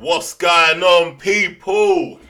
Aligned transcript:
What's 0.00 0.32
going 0.32 0.80
on, 0.84 1.16
people? 1.16 2.20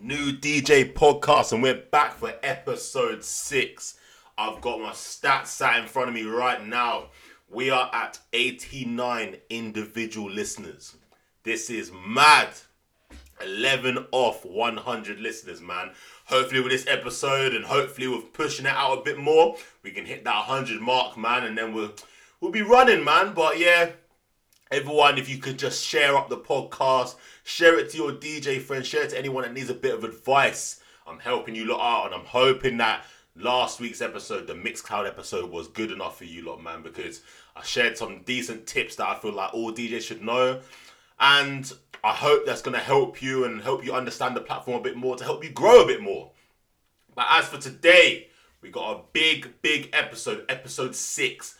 New 0.00 0.32
DJ 0.32 0.94
podcast, 0.94 1.52
and 1.52 1.62
we're 1.62 1.74
back 1.74 2.14
for 2.14 2.32
episode 2.42 3.22
six. 3.22 3.98
I've 4.38 4.62
got 4.62 4.80
my 4.80 4.92
stats 4.92 5.48
sat 5.48 5.78
in 5.78 5.88
front 5.88 6.08
of 6.08 6.14
me 6.14 6.22
right 6.22 6.66
now. 6.66 7.08
We 7.50 7.68
are 7.68 7.90
at 7.92 8.18
89 8.32 9.36
individual 9.50 10.30
listeners. 10.30 10.96
This 11.42 11.68
is 11.68 11.92
mad. 11.92 12.48
11 13.42 14.06
off 14.10 14.46
100 14.46 15.20
listeners, 15.20 15.60
man. 15.60 15.90
Hopefully, 16.24 16.62
with 16.62 16.72
this 16.72 16.86
episode 16.86 17.52
and 17.52 17.66
hopefully 17.66 18.08
with 18.08 18.32
pushing 18.32 18.64
it 18.64 18.72
out 18.72 19.00
a 19.00 19.02
bit 19.02 19.18
more, 19.18 19.58
we 19.82 19.90
can 19.90 20.06
hit 20.06 20.24
that 20.24 20.48
100 20.48 20.80
mark, 20.80 21.18
man, 21.18 21.44
and 21.44 21.58
then 21.58 21.74
we'll 21.74 21.92
we'll 22.40 22.50
be 22.50 22.62
running, 22.62 23.04
man. 23.04 23.34
But 23.34 23.58
yeah, 23.58 23.90
everyone, 24.70 25.18
if 25.18 25.28
you 25.28 25.38
could 25.38 25.58
just 25.58 25.84
share 25.84 26.16
up 26.16 26.28
the 26.28 26.36
podcast, 26.36 27.16
share 27.44 27.78
it 27.78 27.90
to 27.90 27.96
your 27.96 28.12
DJ 28.12 28.60
friends, 28.60 28.86
share 28.86 29.04
it 29.04 29.10
to 29.10 29.18
anyone 29.18 29.44
that 29.44 29.52
needs 29.52 29.70
a 29.70 29.74
bit 29.74 29.94
of 29.94 30.04
advice. 30.04 30.80
I'm 31.06 31.18
helping 31.20 31.54
you 31.54 31.66
lot 31.66 31.80
out, 31.80 32.06
and 32.06 32.14
I'm 32.14 32.26
hoping 32.26 32.78
that 32.78 33.04
last 33.36 33.78
week's 33.78 34.00
episode, 34.00 34.46
the 34.46 34.54
Mixcloud 34.54 35.06
episode, 35.06 35.50
was 35.50 35.68
good 35.68 35.92
enough 35.92 36.18
for 36.18 36.24
you 36.24 36.42
lot, 36.42 36.62
man, 36.62 36.82
because 36.82 37.22
I 37.54 37.62
shared 37.62 37.96
some 37.96 38.22
decent 38.24 38.66
tips 38.66 38.96
that 38.96 39.08
I 39.08 39.14
feel 39.14 39.32
like 39.32 39.54
all 39.54 39.72
DJs 39.72 40.02
should 40.02 40.22
know. 40.22 40.60
And 41.20 41.72
I 42.02 42.12
hope 42.12 42.44
that's 42.44 42.62
going 42.62 42.76
to 42.76 42.82
help 42.82 43.22
you 43.22 43.44
and 43.44 43.62
help 43.62 43.84
you 43.84 43.92
understand 43.92 44.36
the 44.36 44.40
platform 44.40 44.80
a 44.80 44.82
bit 44.82 44.96
more 44.96 45.16
to 45.16 45.24
help 45.24 45.44
you 45.44 45.50
grow 45.50 45.82
a 45.82 45.86
bit 45.86 46.02
more. 46.02 46.32
But 47.14 47.26
as 47.30 47.46
for 47.46 47.58
today, 47.58 48.28
we 48.60 48.70
got 48.70 48.96
a 48.96 49.00
big, 49.12 49.62
big 49.62 49.90
episode, 49.92 50.44
episode 50.48 50.94
six. 50.94 51.56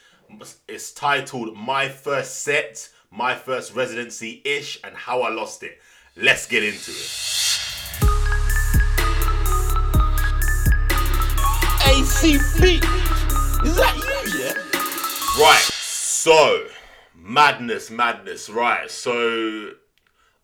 It's 0.68 0.92
titled 0.92 1.56
My 1.56 1.88
First 1.88 2.42
Set, 2.42 2.88
My 3.16 3.34
First 3.34 3.74
Residency 3.74 4.42
Ish, 4.44 4.78
and 4.84 4.94
How 4.94 5.22
I 5.22 5.30
Lost 5.30 5.62
It. 5.62 5.80
Let's 6.16 6.46
get 6.46 6.62
into 6.62 6.90
it. 6.90 6.96
ACP. 11.80 12.84
Is 13.64 13.76
that 13.76 13.96
you, 13.96 14.04
yeah? 14.38 14.52
Right, 15.42 15.62
so 15.62 16.66
madness, 17.14 17.90
madness. 17.90 18.50
Right, 18.50 18.90
so 18.90 19.70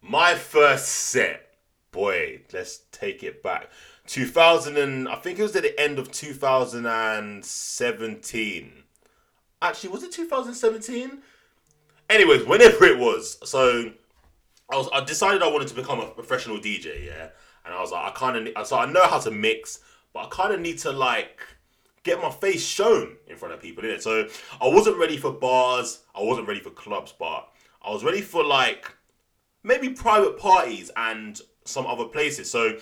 my 0.00 0.34
first 0.34 0.88
set, 0.88 1.50
boy, 1.90 2.40
let's 2.54 2.84
take 2.90 3.22
it 3.22 3.42
back. 3.42 3.68
2000 4.06 4.78
and 4.78 5.10
I 5.10 5.16
think 5.16 5.38
it 5.38 5.42
was 5.42 5.54
at 5.56 5.64
the 5.64 5.78
end 5.78 5.98
of 5.98 6.10
2017. 6.10 8.72
Actually, 9.60 9.90
was 9.90 10.02
it 10.02 10.12
2017? 10.12 11.20
Anyways, 12.12 12.44
whenever 12.44 12.84
it 12.84 12.98
was, 12.98 13.38
so 13.48 13.90
I 14.70 14.76
was 14.76 14.86
I 14.92 15.02
decided 15.02 15.42
I 15.42 15.50
wanted 15.50 15.68
to 15.68 15.74
become 15.74 15.98
a 15.98 16.08
professional 16.08 16.58
DJ, 16.58 17.06
yeah. 17.06 17.28
And 17.64 17.72
I 17.72 17.80
was 17.80 17.90
like, 17.90 18.04
I 18.04 18.10
kind 18.10 18.48
of, 18.48 18.66
so 18.66 18.76
I 18.76 18.84
know 18.84 19.06
how 19.08 19.18
to 19.20 19.30
mix, 19.30 19.78
but 20.12 20.26
I 20.26 20.28
kind 20.28 20.52
of 20.52 20.60
need 20.60 20.76
to 20.80 20.92
like 20.92 21.40
get 22.02 22.20
my 22.20 22.30
face 22.30 22.62
shown 22.62 23.16
in 23.28 23.36
front 23.36 23.54
of 23.54 23.62
people, 23.62 23.82
innit? 23.82 24.02
So 24.02 24.28
I 24.60 24.68
wasn't 24.68 24.98
ready 24.98 25.16
for 25.16 25.32
bars, 25.32 26.00
I 26.14 26.22
wasn't 26.22 26.48
ready 26.48 26.60
for 26.60 26.68
clubs, 26.68 27.14
but 27.18 27.48
I 27.80 27.90
was 27.90 28.04
ready 28.04 28.20
for 28.20 28.44
like 28.44 28.92
maybe 29.62 29.88
private 29.88 30.38
parties 30.38 30.90
and 30.94 31.40
some 31.64 31.86
other 31.86 32.04
places. 32.04 32.50
So 32.50 32.76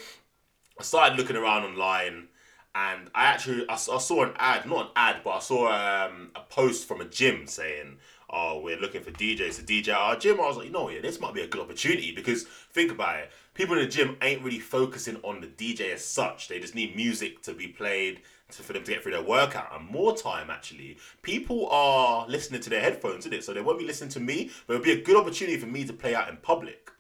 I 0.77 0.83
started 0.83 1.17
looking 1.17 1.37
around 1.37 1.62
online 1.62 2.27
and 2.75 3.09
I 3.15 3.27
actually 3.27 3.65
I, 3.69 3.77
saw 3.77 4.25
an 4.25 4.33
ad, 4.39 4.67
not 4.67 4.87
an 4.87 4.92
ad, 4.97 5.17
but 5.22 5.31
I 5.31 5.39
saw 5.39 5.69
um, 5.69 6.33
a 6.34 6.41
post 6.41 6.89
from 6.89 7.00
a 7.00 7.05
gym 7.05 7.47
saying, 7.47 7.98
"Oh, 8.33 8.61
we're 8.61 8.78
looking 8.78 9.03
for 9.03 9.11
DJs 9.11 9.56
to 9.56 9.62
DJ 9.62 9.95
our 9.95 10.17
gym." 10.17 10.41
I 10.41 10.47
was 10.47 10.56
like, 10.56 10.67
you 10.67 10.73
know, 10.73 10.89
yeah, 10.89 11.00
this 11.00 11.20
might 11.20 11.34
be 11.34 11.42
a 11.42 11.47
good 11.47 11.61
opportunity 11.61 12.12
because 12.12 12.45
think 12.45 12.91
about 12.92 13.19
it, 13.19 13.31
people 13.55 13.77
in 13.77 13.83
the 13.83 13.89
gym 13.89 14.17
ain't 14.22 14.42
really 14.42 14.59
focusing 14.59 15.17
on 15.22 15.41
the 15.41 15.47
DJ 15.47 15.92
as 15.92 16.05
such. 16.05 16.48
They 16.48 16.61
just 16.61 16.75
need 16.75 16.97
music 16.97 17.42
to 17.42 17.53
be 17.53 17.69
played 17.69 18.22
to, 18.53 18.62
for 18.62 18.72
them 18.72 18.84
to 18.84 18.92
get 18.92 19.03
through 19.03 19.12
their 19.12 19.22
workout 19.22 19.69
and 19.75 19.89
more 19.89 20.16
time. 20.16 20.50
Actually, 20.50 20.99
people 21.22 21.69
are 21.71 22.27
listening 22.28 22.60
to 22.62 22.71
their 22.71 22.81
headphones, 22.81 23.21
isn't 23.21 23.32
it? 23.32 23.44
So 23.44 23.53
they 23.53 23.60
won't 23.60 23.78
be 23.78 23.87
listening 23.87 24.10
to 24.10 24.21
me, 24.21 24.50
but 24.66 24.75
it'll 24.75 24.84
be 24.84 24.93
a 24.93 25.03
good 25.03 25.16
opportunity 25.16 25.59
for 25.59 25.66
me 25.66 25.84
to 25.84 25.93
play 25.93 26.15
out 26.15 26.28
in 26.28 26.37
public. 26.38 26.91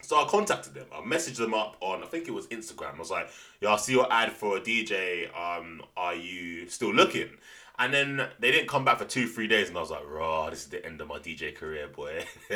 So 0.00 0.16
I 0.16 0.26
contacted 0.28 0.74
them. 0.74 0.86
I 0.94 1.00
messaged 1.00 1.36
them 1.36 1.54
up 1.54 1.76
on 1.80 2.02
I 2.02 2.06
think 2.06 2.28
it 2.28 2.30
was 2.30 2.46
Instagram. 2.46 2.94
I 2.94 2.98
was 2.98 3.10
like, 3.10 3.28
"Yo, 3.60 3.70
I 3.70 3.76
see 3.76 3.92
your 3.92 4.10
ad 4.12 4.32
for 4.32 4.56
a 4.56 4.60
DJ. 4.60 5.28
Um, 5.36 5.82
are 5.96 6.14
you 6.14 6.68
still 6.68 6.94
looking?" 6.94 7.30
And 7.78 7.94
then 7.94 8.28
they 8.40 8.50
didn't 8.50 8.68
come 8.68 8.84
back 8.84 8.98
for 8.98 9.04
two, 9.04 9.28
three 9.28 9.46
days, 9.46 9.68
and 9.68 9.78
I 9.78 9.80
was 9.80 9.90
like, 9.90 10.02
"Raw, 10.04 10.50
this 10.50 10.64
is 10.64 10.66
the 10.66 10.84
end 10.84 11.00
of 11.00 11.06
my 11.06 11.18
DJ 11.18 11.54
career, 11.54 11.86
boy." 11.86 12.24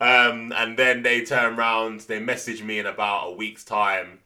um, 0.00 0.52
and 0.54 0.76
then 0.76 1.02
they 1.02 1.24
turn 1.24 1.58
around, 1.58 2.00
they 2.00 2.18
message 2.20 2.62
me 2.62 2.78
in 2.78 2.84
about 2.84 3.28
a 3.28 3.32
week's 3.32 3.64
time, 3.64 4.18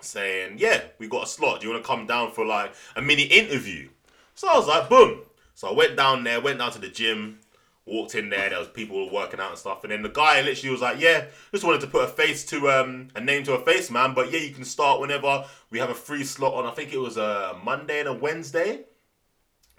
saying, 0.00 0.54
"Yeah, 0.56 0.80
we 0.98 1.06
got 1.06 1.24
a 1.24 1.26
slot. 1.26 1.60
Do 1.60 1.66
you 1.66 1.72
want 1.74 1.84
to 1.84 1.86
come 1.86 2.06
down 2.06 2.32
for 2.32 2.46
like 2.46 2.72
a 2.96 3.02
mini 3.02 3.24
interview?" 3.24 3.90
So 4.34 4.48
I 4.48 4.56
was 4.56 4.66
like, 4.66 4.88
"Boom!" 4.88 5.20
So 5.54 5.68
I 5.68 5.72
went 5.72 5.96
down 5.96 6.24
there, 6.24 6.40
went 6.40 6.58
down 6.58 6.72
to 6.72 6.78
the 6.78 6.88
gym, 6.88 7.40
walked 7.84 8.14
in 8.14 8.30
there. 8.30 8.48
There 8.48 8.58
was 8.58 8.68
people 8.68 9.10
working 9.12 9.38
out 9.38 9.50
and 9.50 9.58
stuff, 9.58 9.84
and 9.84 9.92
then 9.92 10.00
the 10.00 10.08
guy 10.08 10.40
literally 10.40 10.70
was 10.70 10.80
like, 10.80 10.98
"Yeah, 10.98 11.26
just 11.52 11.62
wanted 11.62 11.82
to 11.82 11.88
put 11.88 12.04
a 12.04 12.08
face 12.08 12.42
to 12.46 12.70
um 12.70 13.08
a 13.14 13.20
name 13.20 13.44
to 13.44 13.52
a 13.52 13.64
face, 13.66 13.90
man. 13.90 14.14
But 14.14 14.32
yeah, 14.32 14.40
you 14.40 14.54
can 14.54 14.64
start 14.64 14.98
whenever. 14.98 15.44
We 15.68 15.78
have 15.78 15.90
a 15.90 15.94
free 15.94 16.24
slot 16.24 16.54
on. 16.54 16.64
I 16.64 16.70
think 16.70 16.94
it 16.94 16.98
was 16.98 17.18
a 17.18 17.60
Monday 17.62 18.00
and 18.00 18.08
a 18.08 18.14
Wednesday." 18.14 18.86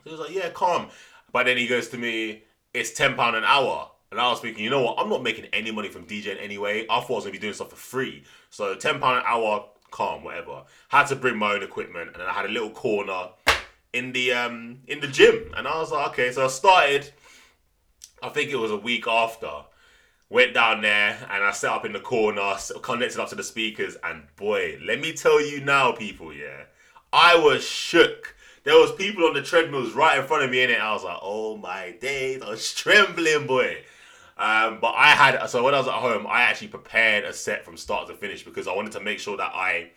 He 0.05 0.11
was 0.11 0.19
like, 0.21 0.31
"Yeah, 0.31 0.49
calm." 0.51 0.87
But 1.33 1.47
then 1.47 1.57
he 1.57 1.67
goes 1.67 1.89
to 1.89 1.97
me, 1.97 2.43
"It's 2.73 2.91
ten 2.91 3.15
pound 3.15 3.35
an 3.35 3.43
hour." 3.43 3.91
And 4.11 4.21
I 4.21 4.29
was 4.29 4.39
thinking, 4.39 4.63
you 4.63 4.69
know 4.69 4.81
what? 4.81 4.97
I'm 4.97 5.09
not 5.09 5.23
making 5.23 5.45
any 5.51 5.71
money 5.71 5.89
from 5.89 6.05
DJing 6.05 6.41
anyway. 6.41 6.85
I 6.89 7.01
thought 7.01 7.11
I 7.11 7.15
was 7.15 7.23
gonna 7.25 7.33
be 7.33 7.39
doing 7.39 7.53
stuff 7.53 7.71
for 7.71 7.75
free. 7.75 8.23
So 8.49 8.75
ten 8.75 8.99
pound 8.99 9.17
an 9.17 9.23
hour, 9.25 9.65
calm, 9.91 10.23
whatever. 10.23 10.63
Had 10.87 11.07
to 11.07 11.15
bring 11.17 11.37
my 11.37 11.53
own 11.53 11.63
equipment, 11.63 12.11
and 12.13 12.23
I 12.23 12.31
had 12.31 12.45
a 12.45 12.49
little 12.49 12.69
corner 12.69 13.29
in 13.91 14.13
the 14.13 14.31
um 14.31 14.79
in 14.87 14.99
the 15.01 15.07
gym, 15.07 15.51
and 15.57 15.67
I 15.67 15.79
was 15.79 15.91
like, 15.91 16.09
okay. 16.11 16.31
So 16.31 16.45
I 16.45 16.47
started. 16.47 17.11
I 18.21 18.29
think 18.29 18.51
it 18.51 18.57
was 18.57 18.71
a 18.71 18.77
week 18.77 19.07
after. 19.07 19.51
Went 20.29 20.53
down 20.55 20.81
there 20.81 21.19
and 21.29 21.43
I 21.43 21.51
set 21.51 21.71
up 21.71 21.85
in 21.85 21.93
the 21.93 21.99
corner, 21.99 22.55
connected 22.81 23.21
up 23.21 23.29
to 23.29 23.35
the 23.35 23.43
speakers, 23.43 23.95
and 24.03 24.23
boy, 24.35 24.79
let 24.83 24.99
me 24.99 25.13
tell 25.13 25.39
you 25.39 25.61
now, 25.61 25.91
people, 25.91 26.33
yeah, 26.33 26.63
I 27.13 27.35
was 27.35 27.67
shook. 27.67 28.34
There 28.65 28.75
was 28.75 28.91
people 28.91 29.25
on 29.25 29.35
the 29.35 29.43
treadmills 29.43 29.93
right 29.93 30.17
in 30.17 30.25
front 30.25 30.43
of 30.43 30.49
me 30.49 30.59
it. 30.59 30.81
I 30.81 30.91
was 30.91 31.03
like, 31.03 31.19
oh 31.21 31.55
my 31.55 31.91
days, 32.01 32.41
I 32.41 32.49
was 32.49 32.73
trembling, 32.75 33.47
boy. 33.47 33.77
Um, 34.37 34.79
but 34.81 34.93
I 34.97 35.11
had 35.11 35.47
so 35.47 35.63
when 35.63 35.73
I 35.73 35.77
was 35.77 35.87
at 35.87 35.93
home, 35.93 36.27
I 36.27 36.41
actually 36.41 36.67
prepared 36.67 37.23
a 37.23 37.31
set 37.31 37.63
from 37.63 37.77
start 37.77 38.07
to 38.07 38.15
finish 38.15 38.43
because 38.43 38.67
I 38.67 38.75
wanted 38.75 38.91
to 38.93 38.99
make 38.99 39.19
sure 39.19 39.37
that 39.37 39.51
I 39.53 39.91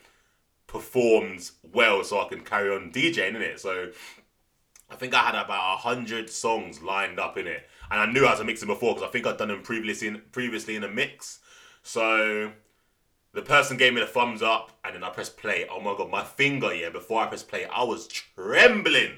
performed 0.68 1.50
well 1.72 2.04
so 2.04 2.20
I 2.20 2.28
can 2.28 2.42
carry 2.42 2.70
on 2.70 2.92
DJing 2.92 3.34
in 3.34 3.42
it. 3.42 3.58
So 3.58 3.90
I 4.90 4.94
think 4.96 5.14
I 5.14 5.22
had 5.22 5.34
about 5.34 5.78
hundred 5.78 6.30
songs 6.30 6.82
lined 6.82 7.18
up 7.18 7.36
in 7.36 7.48
it, 7.48 7.66
and 7.90 7.98
I 7.98 8.06
knew 8.06 8.26
how 8.26 8.34
to 8.34 8.44
mix 8.44 8.60
them 8.60 8.68
before 8.68 8.94
because 8.94 9.08
I 9.08 9.10
think 9.10 9.26
I'd 9.26 9.38
done 9.38 9.48
them 9.48 9.62
previously 9.62 10.08
in, 10.08 10.22
previously 10.30 10.76
in 10.76 10.84
a 10.84 10.88
mix. 10.88 11.40
So 11.82 12.52
the 13.38 13.44
person 13.44 13.76
gave 13.76 13.94
me 13.94 14.00
the 14.00 14.06
thumbs 14.06 14.42
up, 14.42 14.72
and 14.84 14.96
then 14.96 15.04
I 15.04 15.10
pressed 15.10 15.36
play. 15.36 15.64
Oh 15.70 15.78
my 15.80 15.94
god, 15.96 16.10
my 16.10 16.24
finger, 16.24 16.74
yeah, 16.74 16.88
before 16.88 17.22
I 17.22 17.26
pressed 17.26 17.46
play, 17.46 17.66
I 17.66 17.84
was 17.84 18.08
trembling. 18.08 19.12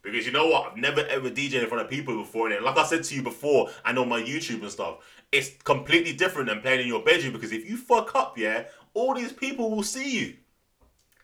Because 0.00 0.24
you 0.24 0.32
know 0.32 0.48
what? 0.48 0.72
I've 0.72 0.78
never 0.78 1.02
ever 1.02 1.28
DJed 1.28 1.62
in 1.62 1.68
front 1.68 1.84
of 1.84 1.90
people 1.90 2.16
before. 2.16 2.48
And 2.50 2.64
like 2.64 2.78
I 2.78 2.86
said 2.86 3.04
to 3.04 3.14
you 3.14 3.22
before, 3.22 3.68
and 3.84 3.98
on 3.98 4.08
my 4.08 4.22
YouTube 4.22 4.62
and 4.62 4.70
stuff, 4.70 5.04
it's 5.32 5.50
completely 5.64 6.14
different 6.14 6.48
than 6.48 6.62
playing 6.62 6.80
in 6.80 6.86
your 6.86 7.02
bedroom. 7.02 7.34
Because 7.34 7.52
if 7.52 7.68
you 7.68 7.76
fuck 7.76 8.14
up, 8.14 8.38
yeah, 8.38 8.64
all 8.94 9.12
these 9.12 9.34
people 9.34 9.70
will 9.70 9.82
see 9.82 10.18
you. 10.18 10.36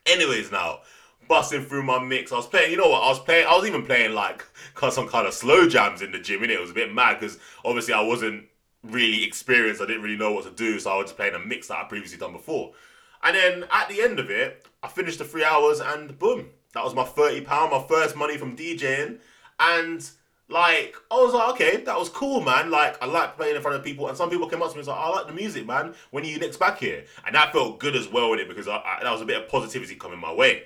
Anyways, 0.05 0.51
now 0.51 0.81
busting 1.27 1.65
through 1.65 1.81
my 1.81 1.97
mix, 1.97 2.31
I 2.31 2.35
was 2.35 2.45
playing. 2.45 2.69
You 2.69 2.77
know 2.77 2.89
what? 2.89 3.01
I 3.01 3.09
was 3.09 3.19
playing. 3.21 3.47
I 3.47 3.55
was 3.55 3.65
even 3.65 3.83
playing 3.83 4.13
like 4.13 4.45
some 4.91 5.07
kind 5.07 5.25
of 5.25 5.33
slow 5.33 5.67
jams 5.67 6.03
in 6.03 6.11
the 6.11 6.19
gym. 6.19 6.43
And 6.43 6.51
it 6.51 6.61
was 6.61 6.69
a 6.69 6.75
bit 6.75 6.93
mad 6.93 7.19
because 7.19 7.39
obviously 7.63 7.95
I 7.95 8.01
wasn't 8.01 8.45
really 8.91 9.23
experienced. 9.23 9.81
I 9.81 9.85
didn't 9.85 10.03
really 10.03 10.17
know 10.17 10.31
what 10.31 10.45
to 10.45 10.51
do, 10.51 10.79
so 10.79 10.91
I 10.91 10.97
was 10.97 11.05
just 11.05 11.17
playing 11.17 11.35
a 11.35 11.39
mix 11.39 11.67
that 11.67 11.77
I 11.77 11.83
previously 11.83 12.17
done 12.17 12.33
before. 12.33 12.73
And 13.23 13.35
then 13.35 13.65
at 13.71 13.89
the 13.89 14.01
end 14.01 14.19
of 14.19 14.29
it, 14.29 14.65
I 14.83 14.87
finished 14.87 15.19
the 15.19 15.25
three 15.25 15.43
hours, 15.43 15.79
and 15.79 16.17
boom, 16.19 16.49
that 16.73 16.83
was 16.83 16.93
my 16.93 17.03
thirty 17.03 17.41
pound, 17.41 17.71
my 17.71 17.83
first 17.87 18.15
money 18.15 18.37
from 18.37 18.55
DJing. 18.55 19.19
And 19.59 20.09
like, 20.47 20.95
I 21.09 21.15
was 21.15 21.33
like, 21.33 21.49
okay, 21.53 21.77
that 21.77 21.97
was 21.97 22.09
cool, 22.09 22.41
man. 22.41 22.69
Like, 22.69 23.01
I 23.01 23.07
like 23.07 23.35
playing 23.35 23.55
in 23.55 23.61
front 23.61 23.77
of 23.77 23.83
people, 23.83 24.07
and 24.07 24.17
some 24.17 24.29
people 24.29 24.47
came 24.47 24.61
up 24.61 24.69
to 24.69 24.75
me 24.75 24.81
and 24.81 24.87
was 24.87 24.95
like, 24.95 24.99
I 24.99 25.09
like 25.09 25.27
the 25.27 25.33
music, 25.33 25.65
man. 25.65 25.95
When 26.11 26.23
are 26.23 26.27
you 26.27 26.37
next 26.37 26.57
back 26.57 26.77
here? 26.77 27.05
And 27.25 27.33
that 27.33 27.51
felt 27.51 27.79
good 27.79 27.95
as 27.95 28.07
well 28.07 28.29
with 28.29 28.41
it 28.41 28.47
because 28.47 28.67
I, 28.67 28.77
I, 28.77 28.99
that 29.03 29.11
was 29.11 29.21
a 29.21 29.25
bit 29.25 29.41
of 29.41 29.49
positivity 29.49 29.95
coming 29.95 30.19
my 30.19 30.33
way. 30.33 30.65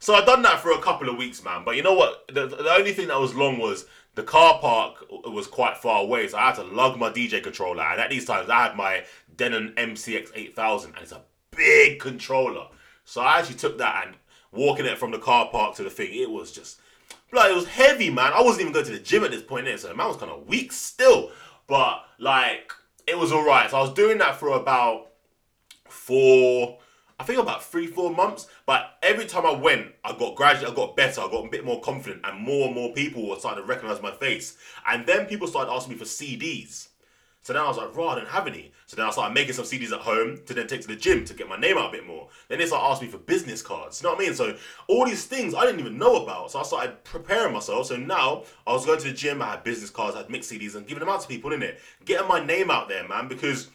So 0.00 0.14
I 0.14 0.24
done 0.24 0.42
that 0.42 0.60
for 0.60 0.72
a 0.72 0.80
couple 0.80 1.10
of 1.10 1.18
weeks, 1.18 1.44
man. 1.44 1.62
But 1.62 1.76
you 1.76 1.82
know 1.82 1.92
what? 1.92 2.26
The, 2.28 2.46
the 2.46 2.72
only 2.72 2.92
thing 2.92 3.08
that 3.08 3.20
was 3.20 3.34
long 3.34 3.58
was 3.58 3.84
the 4.20 4.26
car 4.26 4.58
park 4.60 5.06
was 5.10 5.46
quite 5.46 5.78
far 5.78 6.02
away, 6.02 6.28
so 6.28 6.36
I 6.36 6.48
had 6.48 6.56
to 6.56 6.62
lug 6.62 6.98
my 6.98 7.08
DJ 7.08 7.42
controller. 7.42 7.82
And 7.82 7.98
at 7.98 8.10
these 8.10 8.26
times, 8.26 8.50
I 8.50 8.64
had 8.64 8.76
my 8.76 9.04
Denon 9.34 9.72
MCX 9.78 10.28
8000, 10.34 10.92
and 10.92 11.02
it's 11.02 11.12
a 11.12 11.22
big 11.56 12.00
controller. 12.00 12.66
So 13.06 13.22
I 13.22 13.38
actually 13.38 13.56
took 13.56 13.78
that 13.78 14.06
and 14.06 14.16
walking 14.52 14.84
it 14.84 14.98
from 14.98 15.10
the 15.10 15.18
car 15.18 15.48
park 15.50 15.74
to 15.76 15.84
the 15.84 15.88
thing, 15.88 16.10
it 16.12 16.30
was 16.30 16.52
just, 16.52 16.80
like, 17.32 17.50
it 17.50 17.54
was 17.54 17.66
heavy, 17.66 18.10
man. 18.10 18.34
I 18.34 18.42
wasn't 18.42 18.60
even 18.60 18.74
going 18.74 18.84
to 18.84 18.92
the 18.92 18.98
gym 18.98 19.24
at 19.24 19.30
this 19.30 19.42
point, 19.42 19.66
so 19.78 19.94
man 19.94 20.08
was 20.08 20.18
kind 20.18 20.30
of 20.30 20.46
weak 20.46 20.70
still. 20.70 21.30
But 21.66 22.04
like, 22.18 22.72
it 23.06 23.16
was 23.16 23.32
all 23.32 23.46
right. 23.46 23.70
So 23.70 23.78
I 23.78 23.80
was 23.80 23.94
doing 23.94 24.18
that 24.18 24.36
for 24.36 24.50
about 24.50 25.12
four, 25.88 26.78
I 27.20 27.22
think 27.22 27.38
about 27.38 27.62
three, 27.62 27.86
four 27.86 28.10
months. 28.10 28.48
But 28.64 28.96
every 29.02 29.26
time 29.26 29.44
I 29.44 29.52
went, 29.52 29.88
I 30.02 30.16
got 30.16 30.36
gradually, 30.36 30.72
I 30.72 30.74
got 30.74 30.96
better, 30.96 31.20
I 31.20 31.30
got 31.30 31.44
a 31.44 31.50
bit 31.50 31.66
more 31.66 31.78
confident, 31.82 32.22
and 32.24 32.40
more 32.40 32.66
and 32.66 32.74
more 32.74 32.94
people 32.94 33.28
were 33.28 33.36
starting 33.36 33.62
to 33.62 33.68
recognize 33.68 34.00
my 34.00 34.10
face. 34.10 34.56
And 34.88 35.06
then 35.06 35.26
people 35.26 35.46
started 35.46 35.70
asking 35.70 35.92
me 35.92 35.98
for 35.98 36.06
CDs. 36.06 36.88
So 37.42 37.52
then 37.52 37.60
I 37.60 37.68
was 37.68 37.76
like, 37.76 37.94
right, 37.94 38.12
I 38.12 38.14
don't 38.16 38.28
have 38.28 38.46
any. 38.46 38.72
So 38.86 38.96
then 38.96 39.04
I 39.04 39.10
started 39.10 39.34
making 39.34 39.52
some 39.52 39.66
CDs 39.66 39.92
at 39.92 40.00
home 40.00 40.40
to 40.46 40.54
then 40.54 40.66
take 40.66 40.80
to 40.80 40.88
the 40.88 40.96
gym 40.96 41.26
to 41.26 41.34
get 41.34 41.46
my 41.46 41.58
name 41.58 41.76
out 41.76 41.90
a 41.90 41.92
bit 41.92 42.06
more. 42.06 42.28
Then 42.48 42.58
they 42.58 42.66
started 42.66 42.86
asking 42.86 43.08
me 43.08 43.12
for 43.12 43.18
business 43.18 43.60
cards. 43.60 44.00
You 44.00 44.08
know 44.08 44.14
what 44.14 44.22
I 44.22 44.26
mean? 44.26 44.34
So 44.34 44.56
all 44.88 45.04
these 45.04 45.26
things 45.26 45.54
I 45.54 45.66
didn't 45.66 45.80
even 45.80 45.98
know 45.98 46.22
about. 46.22 46.50
So 46.50 46.60
I 46.60 46.62
started 46.62 47.04
preparing 47.04 47.52
myself. 47.52 47.86
So 47.86 47.96
now 47.96 48.44
I 48.66 48.72
was 48.72 48.86
going 48.86 48.98
to 48.98 49.08
the 49.08 49.14
gym, 49.14 49.42
I 49.42 49.52
had 49.52 49.64
business 49.64 49.90
cards, 49.90 50.16
I 50.16 50.20
had 50.20 50.30
mixed 50.30 50.50
CDs 50.50 50.74
and 50.74 50.86
giving 50.86 51.00
them 51.00 51.08
out 51.10 51.20
to 51.20 51.28
people, 51.28 51.52
in 51.52 51.62
it. 51.62 51.80
Getting 52.06 52.28
my 52.28 52.42
name 52.42 52.70
out 52.70 52.88
there, 52.88 53.06
man, 53.06 53.28
because 53.28 53.68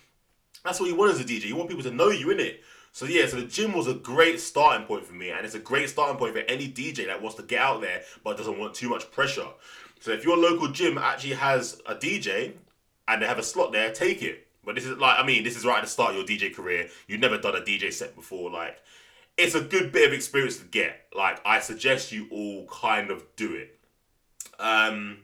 that's 0.64 0.80
what 0.80 0.90
you 0.90 0.96
want 0.96 1.14
as 1.14 1.20
a 1.20 1.24
DJ. 1.24 1.46
You 1.46 1.56
want 1.56 1.70
people 1.70 1.84
to 1.84 1.92
know 1.92 2.10
you, 2.10 2.32
in 2.32 2.40
it. 2.40 2.64
So 2.96 3.06
yeah, 3.06 3.28
so 3.28 3.36
the 3.36 3.46
gym 3.46 3.74
was 3.74 3.88
a 3.88 3.94
great 3.94 4.40
starting 4.40 4.88
point 4.88 5.06
for 5.06 5.12
me, 5.12 5.30
and 5.30 5.46
it's 5.46 5.54
a 5.54 5.60
great 5.60 5.90
starting 5.90 6.16
point 6.16 6.34
for 6.34 6.40
any 6.40 6.70
DJ 6.70 7.08
that 7.08 7.22
wants 7.22 7.36
to 7.36 7.44
get 7.44 7.60
out 7.60 7.82
there 7.82 8.04
but 8.24 8.38
doesn't 8.38 8.58
want 8.58 8.74
too 8.74 8.88
much 8.88 9.12
pressure. 9.12 9.48
So 10.00 10.12
if 10.12 10.24
your 10.24 10.38
local 10.38 10.70
gym 10.70 10.98
actually 10.98 11.34
has 11.34 11.82
a 11.86 11.94
DJ 11.94 12.54
and 13.10 13.22
they 13.22 13.26
have 13.26 13.38
a 13.38 13.44
slot 13.44 13.74
there, 13.74 13.92
take 13.92 14.22
it. 14.22 14.48
But 14.64 14.76
this 14.76 14.86
is 14.86 14.98
like, 14.98 15.20
I 15.20 15.26
mean, 15.26 15.44
this 15.44 15.58
is 15.58 15.66
right 15.66 15.80
at 15.80 15.84
the 15.84 15.90
start 15.90 16.12
of 16.12 16.16
your 16.16 16.26
DJ 16.26 16.56
career. 16.56 16.88
You've 17.10 17.20
never 17.20 17.38
done 17.38 17.58
a 17.58 17.60
DJ 17.60 17.92
set 17.92 18.16
before. 18.16 18.50
Like, 18.50 18.82
it's 19.38 19.56
a 19.56 19.62
good 19.62 19.92
bit 19.92 20.08
of 20.08 20.14
experience 20.14 20.60
to 20.60 20.66
get. 20.66 21.08
Like, 21.14 21.42
I 21.46 21.60
suggest 21.60 22.14
you 22.14 22.30
all 22.32 22.66
kind 22.68 23.12
of 23.12 23.26
do 23.36 23.56
it. 23.56 23.78
Um, 24.58 25.18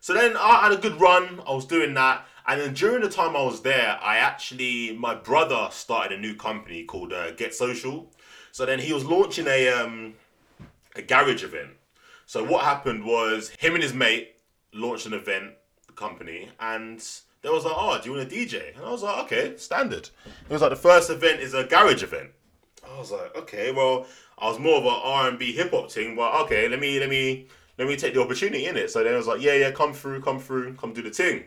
so 0.00 0.12
then 0.12 0.36
I 0.36 0.60
had 0.64 0.72
a 0.72 0.76
good 0.76 1.00
run. 1.00 1.40
I 1.48 1.54
was 1.54 1.64
doing 1.64 1.94
that. 1.94 2.26
And 2.46 2.60
then 2.60 2.74
during 2.74 3.02
the 3.02 3.08
time 3.08 3.36
I 3.36 3.42
was 3.42 3.62
there, 3.62 3.98
I 4.02 4.18
actually, 4.18 4.96
my 4.96 5.14
brother 5.14 5.68
started 5.70 6.18
a 6.18 6.20
new 6.20 6.34
company 6.34 6.84
called 6.84 7.12
uh, 7.12 7.32
Get 7.32 7.54
Social. 7.54 8.10
So 8.52 8.66
then 8.66 8.78
he 8.78 8.92
was 8.92 9.04
launching 9.04 9.46
a, 9.46 9.68
um, 9.68 10.14
a 10.94 11.02
garage 11.02 11.42
event. 11.42 11.70
So 12.26 12.44
what 12.44 12.64
happened 12.64 13.04
was 13.04 13.50
him 13.58 13.74
and 13.74 13.82
his 13.82 13.94
mate 13.94 14.36
launched 14.72 15.06
an 15.06 15.14
event 15.14 15.52
company 15.96 16.50
and 16.60 17.02
they 17.42 17.50
was 17.50 17.64
like, 17.64 17.74
oh, 17.76 17.98
do 18.02 18.10
you 18.10 18.16
want 18.16 18.30
a 18.30 18.34
DJ? 18.34 18.74
And 18.76 18.84
I 18.84 18.90
was 18.90 19.02
like, 19.02 19.24
okay, 19.24 19.56
standard. 19.56 20.08
It 20.24 20.52
was 20.52 20.62
like 20.62 20.70
the 20.70 20.76
first 20.76 21.10
event 21.10 21.40
is 21.40 21.54
a 21.54 21.64
garage 21.64 22.02
event. 22.02 22.30
I 22.90 22.98
was 22.98 23.12
like, 23.12 23.36
okay, 23.36 23.72
well, 23.72 24.06
I 24.38 24.48
was 24.48 24.58
more 24.58 24.78
of 24.78 24.84
an 24.84 25.00
R 25.02 25.28
and 25.28 25.38
B 25.38 25.52
hip 25.52 25.70
hop 25.70 25.90
thing, 25.90 26.16
but 26.16 26.34
okay, 26.42 26.68
let 26.68 26.80
me 26.80 26.98
let 26.98 27.08
me 27.08 27.46
let 27.78 27.88
me 27.88 27.96
take 27.96 28.14
the 28.14 28.22
opportunity 28.22 28.66
in 28.66 28.76
it. 28.76 28.90
So 28.90 29.04
then 29.04 29.14
I 29.14 29.16
was 29.16 29.26
like, 29.26 29.42
yeah, 29.42 29.54
yeah, 29.54 29.70
come 29.70 29.92
through, 29.92 30.22
come 30.22 30.38
through, 30.38 30.74
come 30.74 30.92
do 30.92 31.02
the 31.02 31.10
thing. 31.10 31.44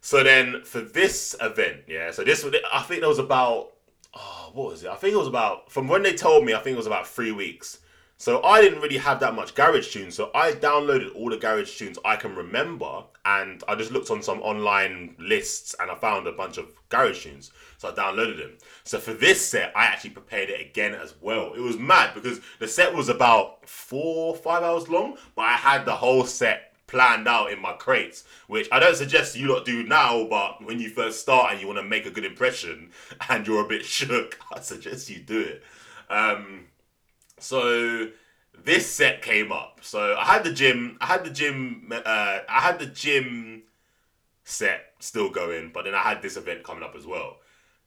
So 0.00 0.22
then 0.22 0.62
for 0.62 0.80
this 0.80 1.36
event, 1.40 1.82
yeah, 1.86 2.10
so 2.10 2.24
this 2.24 2.44
I 2.72 2.82
think 2.82 3.00
there 3.00 3.08
was 3.08 3.18
about 3.18 3.72
oh, 4.14 4.50
what 4.54 4.72
was 4.72 4.84
it? 4.84 4.90
I 4.90 4.94
think 4.94 5.14
it 5.14 5.18
was 5.18 5.28
about 5.28 5.70
from 5.70 5.88
when 5.88 6.02
they 6.02 6.14
told 6.14 6.44
me, 6.44 6.54
I 6.54 6.58
think 6.58 6.74
it 6.74 6.78
was 6.78 6.86
about 6.86 7.06
three 7.06 7.32
weeks. 7.32 7.78
So 8.16 8.42
I 8.42 8.60
didn't 8.60 8.82
really 8.82 8.98
have 8.98 9.18
that 9.20 9.34
much 9.34 9.54
garage 9.54 9.94
tunes. 9.94 10.14
So 10.14 10.30
I 10.34 10.52
downloaded 10.52 11.14
all 11.16 11.30
the 11.30 11.38
garage 11.38 11.78
tunes 11.78 11.98
I 12.04 12.16
can 12.16 12.36
remember 12.36 13.04
and 13.24 13.64
I 13.66 13.74
just 13.76 13.92
looked 13.92 14.10
on 14.10 14.22
some 14.22 14.42
online 14.42 15.16
lists 15.18 15.74
and 15.80 15.90
I 15.90 15.94
found 15.94 16.26
a 16.26 16.32
bunch 16.32 16.58
of 16.58 16.66
garage 16.90 17.22
tunes. 17.22 17.50
So 17.78 17.88
I 17.88 17.92
downloaded 17.92 18.36
them. 18.36 18.58
So 18.84 18.98
for 18.98 19.14
this 19.14 19.46
set, 19.46 19.72
I 19.74 19.86
actually 19.86 20.10
prepared 20.10 20.50
it 20.50 20.60
again 20.60 20.92
as 20.92 21.14
well. 21.22 21.54
It 21.54 21.60
was 21.60 21.78
mad 21.78 22.12
because 22.12 22.40
the 22.58 22.68
set 22.68 22.94
was 22.94 23.08
about 23.08 23.66
four, 23.66 24.36
five 24.36 24.62
hours 24.62 24.90
long, 24.90 25.16
but 25.34 25.46
I 25.46 25.54
had 25.54 25.86
the 25.86 25.96
whole 25.96 26.24
set 26.26 26.69
planned 26.90 27.28
out 27.28 27.52
in 27.52 27.62
my 27.62 27.72
crates, 27.72 28.24
which 28.48 28.68
I 28.72 28.80
don't 28.80 28.96
suggest 28.96 29.36
you 29.36 29.46
lot 29.46 29.64
do 29.64 29.84
now, 29.84 30.24
but 30.24 30.62
when 30.64 30.80
you 30.80 30.90
first 30.90 31.20
start 31.20 31.52
and 31.52 31.60
you 31.60 31.66
want 31.68 31.78
to 31.78 31.84
make 31.84 32.04
a 32.04 32.10
good 32.10 32.24
impression 32.24 32.90
and 33.28 33.46
you're 33.46 33.64
a 33.64 33.68
bit 33.68 33.84
shook, 33.84 34.38
I 34.52 34.60
suggest 34.60 35.08
you 35.08 35.20
do 35.20 35.40
it. 35.40 35.62
Um, 36.10 36.66
so 37.38 38.08
this 38.64 38.90
set 38.90 39.22
came 39.22 39.52
up. 39.52 39.78
So 39.82 40.16
I 40.18 40.24
had 40.24 40.44
the 40.44 40.52
gym, 40.52 40.98
I 41.00 41.06
had 41.06 41.24
the 41.24 41.30
gym, 41.30 41.92
uh, 41.92 42.38
I 42.48 42.60
had 42.60 42.80
the 42.80 42.86
gym 42.86 43.62
set 44.42 44.92
still 44.98 45.30
going, 45.30 45.70
but 45.72 45.84
then 45.84 45.94
I 45.94 46.00
had 46.00 46.20
this 46.20 46.36
event 46.36 46.64
coming 46.64 46.82
up 46.82 46.96
as 46.96 47.06
well. 47.06 47.36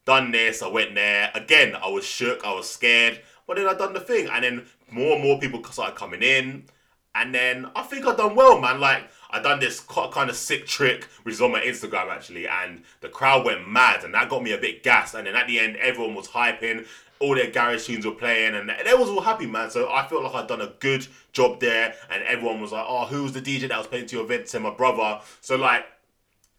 Done 0.05 0.31
this, 0.31 0.61
I 0.61 0.67
went 0.67 0.95
there. 0.95 1.29
Again, 1.35 1.75
I 1.75 1.89
was 1.89 2.05
shook, 2.05 2.45
I 2.45 2.53
was 2.53 2.69
scared, 2.69 3.21
but 3.47 3.57
then 3.57 3.67
I 3.67 3.73
done 3.73 3.93
the 3.93 3.99
thing, 3.99 4.27
and 4.29 4.43
then 4.43 4.65
more 4.89 5.15
and 5.15 5.23
more 5.23 5.39
people 5.39 5.63
started 5.65 5.95
coming 5.95 6.23
in, 6.23 6.65
and 7.15 7.33
then 7.33 7.69
I 7.75 7.83
think 7.83 8.05
I've 8.05 8.17
done 8.17 8.35
well, 8.35 8.59
man. 8.59 8.79
Like 8.79 9.09
I 9.29 9.41
done 9.41 9.59
this 9.59 9.79
kind 9.79 10.29
of 10.29 10.35
sick 10.35 10.65
trick, 10.65 11.05
which 11.23 11.35
is 11.35 11.41
on 11.41 11.51
my 11.51 11.61
Instagram 11.61 12.09
actually, 12.09 12.47
and 12.47 12.83
the 13.01 13.09
crowd 13.09 13.45
went 13.45 13.67
mad, 13.67 14.03
and 14.03 14.13
that 14.13 14.29
got 14.29 14.43
me 14.43 14.51
a 14.53 14.57
bit 14.57 14.83
gassed. 14.83 15.15
And 15.15 15.27
then 15.27 15.35
at 15.35 15.47
the 15.47 15.59
end, 15.59 15.75
everyone 15.77 16.15
was 16.15 16.27
hyping 16.27 16.85
all 17.23 17.35
their 17.35 17.49
garage 17.49 17.85
tunes 17.85 18.05
were 18.05 18.11
playing 18.11 18.53
and 18.53 18.69
they 18.69 18.93
was 18.93 19.09
all 19.09 19.21
happy, 19.21 19.47
man. 19.47 19.69
So 19.69 19.89
I 19.89 20.05
felt 20.07 20.23
like 20.23 20.35
I'd 20.35 20.47
done 20.47 20.61
a 20.61 20.73
good 20.79 21.07
job 21.31 21.59
there, 21.59 21.95
and 22.11 22.21
everyone 22.23 22.59
was 22.61 22.71
like, 22.71 22.85
"Oh, 22.87 23.05
who 23.05 23.23
was 23.23 23.33
the 23.33 23.41
DJ 23.41 23.67
that 23.69 23.77
was 23.77 23.87
playing 23.87 24.07
to 24.07 24.17
your 24.17 24.25
event?" 24.25 24.47
To 24.47 24.59
my 24.59 24.71
brother. 24.71 25.21
So 25.39 25.55
like, 25.55 25.85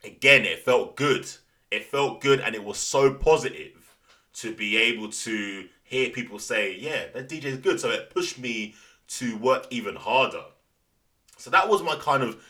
again, 0.02 0.44
it 0.44 0.60
felt 0.60 0.96
good. 0.96 1.30
It 1.70 1.84
felt 1.84 2.20
good, 2.20 2.40
and 2.40 2.54
it 2.54 2.64
was 2.64 2.78
so 2.78 3.12
positive 3.12 3.94
to 4.34 4.54
be 4.54 4.76
able 4.76 5.10
to 5.10 5.68
hear 5.82 6.10
people 6.10 6.38
say, 6.38 6.76
"Yeah, 6.78 7.06
that 7.12 7.28
DJ 7.28 7.44
is 7.44 7.58
good." 7.58 7.78
So 7.78 7.90
it 7.90 8.10
pushed 8.10 8.38
me 8.38 8.74
to 9.08 9.36
work 9.38 9.66
even 9.70 9.96
harder. 9.96 10.44
So 11.36 11.50
that 11.50 11.68
was 11.68 11.82
my 11.82 11.96
kind 11.96 12.22
of 12.22 12.42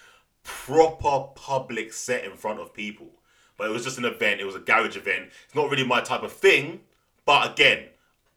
proper 0.43 1.29
public 1.35 1.93
set 1.93 2.25
in 2.25 2.33
front 2.33 2.61
of 2.61 2.73
people. 2.73 3.09
But 3.57 3.69
it 3.69 3.73
was 3.73 3.85
just 3.85 3.99
an 3.99 4.05
event. 4.05 4.41
It 4.41 4.45
was 4.45 4.55
a 4.55 4.61
garage 4.61 4.97
event. 4.97 5.31
It's 5.47 5.55
not 5.55 5.71
really 5.71 5.87
my 5.87 6.01
type 6.01 6.23
of 6.23 6.33
thing. 6.33 6.81
But 7.25 7.53
again, 7.53 7.87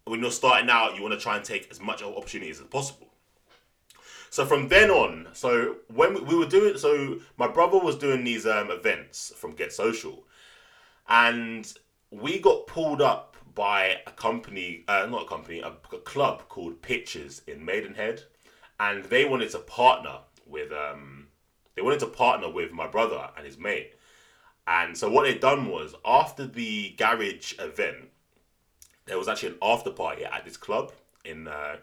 when 0.05 0.21
you're 0.21 0.31
starting 0.31 0.69
out, 0.69 0.95
you 0.95 1.01
want 1.01 1.13
to 1.13 1.19
try 1.19 1.35
and 1.35 1.45
take 1.45 1.69
as 1.71 1.81
much 1.81 2.01
opportunities 2.03 2.59
as 2.59 2.67
possible. 2.67 3.07
So 4.29 4.45
from 4.45 4.67
then 4.67 4.91
on, 4.91 5.29
so 5.33 5.77
when 5.93 6.25
we 6.25 6.35
were 6.35 6.45
doing, 6.45 6.77
so 6.77 7.19
my 7.37 7.47
brother 7.47 7.79
was 7.79 7.97
doing 7.97 8.23
these 8.23 8.45
um, 8.45 8.69
events 8.69 9.33
from 9.35 9.53
Get 9.53 9.71
Social, 9.71 10.25
and 11.07 11.71
we 12.11 12.39
got 12.39 12.67
pulled 12.67 13.01
up 13.01 13.36
by 13.57 13.97
a 14.05 14.11
company, 14.11 14.83
uh, 14.87 15.07
not 15.09 15.23
a 15.23 15.27
company, 15.27 15.61
a, 15.61 15.69
a, 15.69 15.97
club 15.97 16.43
called 16.47 16.83
Pitches 16.83 17.41
in 17.47 17.65
Maidenhead, 17.65 18.21
and 18.79 19.03
they 19.05 19.25
wanted 19.25 19.49
to 19.49 19.57
partner 19.57 20.19
with, 20.45 20.71
um, 20.71 21.29
they 21.73 21.81
wanted 21.81 21.99
to 22.01 22.07
partner 22.07 22.51
with 22.51 22.71
my 22.71 22.85
brother 22.85 23.31
and 23.35 23.47
his 23.47 23.57
mate, 23.57 23.95
and 24.67 24.95
so 24.95 25.09
what 25.09 25.23
they'd 25.23 25.39
done 25.39 25.69
was 25.69 25.95
after 26.05 26.45
the 26.45 26.93
garage 26.97 27.55
event, 27.57 28.09
there 29.05 29.17
was 29.17 29.27
actually 29.27 29.49
an 29.49 29.57
after 29.61 29.89
party 29.89 30.23
at 30.23 30.45
this 30.45 30.57
club 30.57 30.91
in 31.25 31.47
uh, 31.47 31.77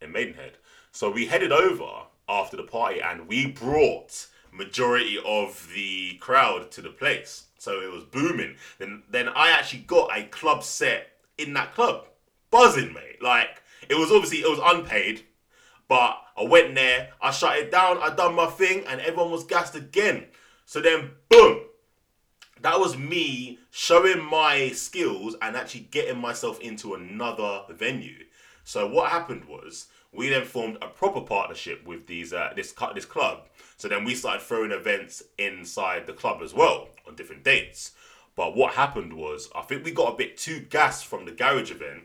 in 0.00 0.12
Maidenhead. 0.12 0.52
So 0.92 1.10
we 1.10 1.26
headed 1.26 1.52
over 1.52 2.06
after 2.28 2.56
the 2.56 2.62
party 2.62 3.00
and 3.00 3.28
we 3.28 3.46
brought 3.46 4.28
majority 4.52 5.18
of 5.26 5.68
the 5.74 6.16
crowd 6.20 6.70
to 6.70 6.80
the 6.80 6.90
place. 6.90 7.46
So 7.58 7.80
it 7.80 7.92
was 7.92 8.04
booming. 8.04 8.54
Then 8.78 9.02
then 9.10 9.28
I 9.28 9.50
actually 9.50 9.80
got 9.80 10.16
a 10.16 10.24
club 10.24 10.62
set 10.62 11.17
in 11.38 11.54
that 11.54 11.74
club. 11.74 12.06
Buzzing, 12.50 12.92
mate. 12.92 13.22
Like 13.22 13.62
it 13.88 13.94
was 13.94 14.10
obviously 14.10 14.38
it 14.38 14.50
was 14.50 14.60
unpaid, 14.62 15.22
but 15.88 16.18
I 16.36 16.44
went 16.44 16.74
there, 16.74 17.10
I 17.20 17.30
shut 17.30 17.56
it 17.58 17.70
down, 17.70 17.98
I 17.98 18.14
done 18.14 18.34
my 18.34 18.46
thing, 18.46 18.84
and 18.86 19.00
everyone 19.00 19.30
was 19.30 19.44
gassed 19.44 19.74
again. 19.74 20.26
So 20.66 20.80
then 20.80 21.12
boom, 21.28 21.60
that 22.60 22.78
was 22.78 22.96
me 22.96 23.58
showing 23.70 24.22
my 24.22 24.70
skills 24.70 25.36
and 25.40 25.56
actually 25.56 25.88
getting 25.90 26.18
myself 26.18 26.60
into 26.60 26.94
another 26.94 27.62
venue. 27.70 28.24
So 28.64 28.86
what 28.86 29.10
happened 29.10 29.46
was 29.46 29.86
we 30.12 30.28
then 30.28 30.44
formed 30.44 30.78
a 30.82 30.88
proper 30.88 31.20
partnership 31.20 31.86
with 31.86 32.06
these 32.06 32.32
uh, 32.32 32.52
this 32.56 32.74
this 32.94 33.04
club. 33.04 33.48
So 33.76 33.88
then 33.88 34.04
we 34.04 34.14
started 34.14 34.42
throwing 34.42 34.72
events 34.72 35.22
inside 35.38 36.06
the 36.06 36.12
club 36.12 36.40
as 36.42 36.52
well 36.52 36.88
on 37.06 37.14
different 37.14 37.44
dates. 37.44 37.92
But 38.38 38.54
what 38.54 38.74
happened 38.74 39.14
was 39.14 39.50
I 39.52 39.62
think 39.62 39.84
we 39.84 39.90
got 39.90 40.14
a 40.14 40.16
bit 40.16 40.36
too 40.36 40.60
gassed 40.60 41.06
from 41.06 41.24
the 41.24 41.32
garage 41.32 41.72
event. 41.72 42.04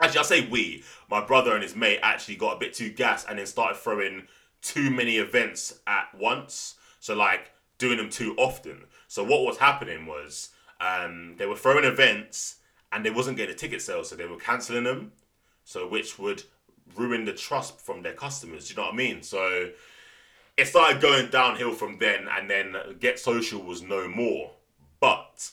Actually, 0.00 0.18
I 0.18 0.22
say 0.24 0.48
we. 0.48 0.82
My 1.08 1.24
brother 1.24 1.54
and 1.54 1.62
his 1.62 1.76
mate 1.76 2.00
actually 2.02 2.34
got 2.34 2.56
a 2.56 2.58
bit 2.58 2.74
too 2.74 2.90
gassed 2.90 3.28
and 3.28 3.38
then 3.38 3.46
started 3.46 3.76
throwing 3.76 4.24
too 4.62 4.90
many 4.90 5.18
events 5.18 5.78
at 5.86 6.12
once. 6.12 6.74
So 6.98 7.14
like 7.14 7.52
doing 7.78 7.98
them 7.98 8.10
too 8.10 8.34
often. 8.36 8.86
So 9.06 9.22
what 9.22 9.44
was 9.44 9.58
happening 9.58 10.06
was 10.06 10.50
um, 10.80 11.36
they 11.38 11.46
were 11.46 11.54
throwing 11.54 11.84
events 11.84 12.56
and 12.90 13.06
they 13.06 13.10
wasn't 13.10 13.36
getting 13.36 13.54
a 13.54 13.56
ticket 13.56 13.80
sales, 13.80 14.08
so 14.08 14.16
they 14.16 14.26
were 14.26 14.38
cancelling 14.38 14.82
them. 14.82 15.12
So 15.62 15.86
which 15.86 16.18
would 16.18 16.42
ruin 16.96 17.24
the 17.24 17.32
trust 17.32 17.80
from 17.80 18.02
their 18.02 18.14
customers. 18.14 18.66
Do 18.66 18.72
you 18.72 18.76
know 18.78 18.86
what 18.86 18.94
I 18.94 18.96
mean? 18.96 19.22
So 19.22 19.70
it 20.56 20.66
started 20.66 21.00
going 21.00 21.30
downhill 21.30 21.74
from 21.74 21.98
then, 22.00 22.26
and 22.28 22.50
then 22.50 22.74
Get 22.98 23.20
Social 23.20 23.62
was 23.62 23.82
no 23.82 24.08
more. 24.08 24.50
But 25.04 25.50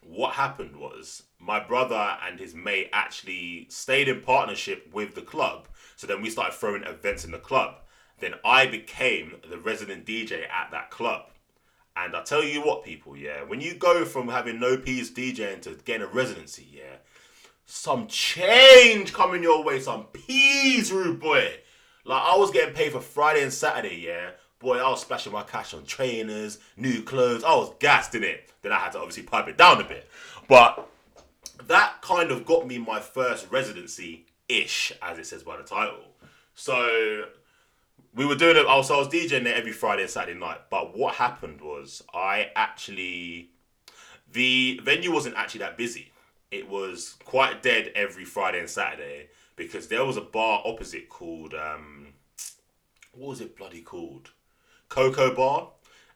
what 0.00 0.36
happened 0.36 0.76
was 0.76 1.24
my 1.38 1.60
brother 1.60 2.16
and 2.26 2.40
his 2.40 2.54
mate 2.54 2.88
actually 2.94 3.66
stayed 3.68 4.08
in 4.08 4.22
partnership 4.22 4.88
with 4.90 5.14
the 5.14 5.20
club. 5.20 5.68
So 5.96 6.06
then 6.06 6.22
we 6.22 6.30
started 6.30 6.54
throwing 6.54 6.82
events 6.84 7.26
in 7.26 7.32
the 7.32 7.38
club. 7.38 7.74
Then 8.20 8.36
I 8.42 8.66
became 8.66 9.34
the 9.50 9.58
resident 9.58 10.06
DJ 10.06 10.48
at 10.48 10.70
that 10.70 10.90
club 10.90 11.26
And 11.94 12.16
I 12.16 12.22
tell 12.22 12.42
you 12.42 12.62
what, 12.62 12.84
people, 12.84 13.18
yeah, 13.18 13.42
when 13.44 13.60
you 13.60 13.74
go 13.74 14.06
from 14.06 14.28
having 14.28 14.58
no 14.58 14.78
peas 14.78 15.12
DJing 15.12 15.60
to 15.62 15.76
getting 15.84 16.02
a 16.02 16.06
residency, 16.06 16.66
yeah, 16.72 16.96
some 17.66 18.06
change 18.06 19.12
coming 19.12 19.42
your 19.42 19.62
way, 19.62 19.78
some 19.78 20.04
peas, 20.04 20.90
rude 20.90 21.20
boy. 21.20 21.52
Like 22.06 22.22
I 22.22 22.36
was 22.38 22.50
getting 22.50 22.74
paid 22.74 22.92
for 22.92 23.00
Friday 23.00 23.42
and 23.42 23.52
Saturday, 23.52 23.96
yeah. 23.96 24.30
Boy, 24.64 24.78
I 24.78 24.88
was 24.88 25.02
splashing 25.02 25.30
my 25.30 25.42
cash 25.42 25.74
on 25.74 25.84
trainers, 25.84 26.58
new 26.78 27.02
clothes. 27.02 27.44
I 27.44 27.54
was 27.54 27.70
gassed 27.80 28.14
in 28.14 28.24
it. 28.24 28.50
Then 28.62 28.72
I 28.72 28.78
had 28.78 28.92
to 28.92 28.98
obviously 28.98 29.24
pipe 29.24 29.46
it 29.46 29.58
down 29.58 29.78
a 29.78 29.84
bit. 29.84 30.08
But 30.48 30.88
that 31.66 32.00
kind 32.00 32.30
of 32.30 32.46
got 32.46 32.66
me 32.66 32.78
my 32.78 32.98
first 32.98 33.50
residency 33.50 34.24
ish, 34.48 34.90
as 35.02 35.18
it 35.18 35.26
says 35.26 35.42
by 35.42 35.58
the 35.58 35.64
title. 35.64 36.00
So 36.54 37.24
we 38.14 38.24
were 38.24 38.36
doing 38.36 38.56
it. 38.56 38.64
Also, 38.64 38.94
I 38.94 38.98
was 39.00 39.08
DJing 39.08 39.44
there 39.44 39.54
every 39.54 39.72
Friday 39.72 40.00
and 40.00 40.10
Saturday 40.10 40.38
night. 40.40 40.62
But 40.70 40.96
what 40.96 41.16
happened 41.16 41.60
was 41.60 42.02
I 42.14 42.50
actually 42.56 43.50
the 44.32 44.80
venue 44.82 45.12
wasn't 45.12 45.36
actually 45.36 45.60
that 45.60 45.76
busy. 45.76 46.10
It 46.50 46.70
was 46.70 47.16
quite 47.26 47.62
dead 47.62 47.92
every 47.94 48.24
Friday 48.24 48.60
and 48.60 48.70
Saturday 48.70 49.28
because 49.56 49.88
there 49.88 50.06
was 50.06 50.16
a 50.16 50.22
bar 50.22 50.62
opposite 50.64 51.10
called 51.10 51.52
um, 51.52 52.14
what 53.12 53.28
was 53.28 53.40
it 53.42 53.58
bloody 53.58 53.82
called? 53.82 54.30
Coco 54.94 55.34
Bar. 55.34 55.70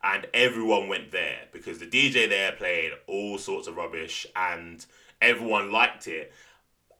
And 0.04 0.28
everyone 0.32 0.86
went 0.86 1.10
there 1.10 1.40
because 1.52 1.78
the 1.78 1.86
DJ 1.86 2.28
there 2.28 2.52
played 2.52 2.92
all 3.08 3.36
sorts 3.36 3.66
of 3.66 3.76
rubbish 3.76 4.26
and 4.36 4.86
everyone 5.20 5.72
liked 5.72 6.06
it. 6.06 6.32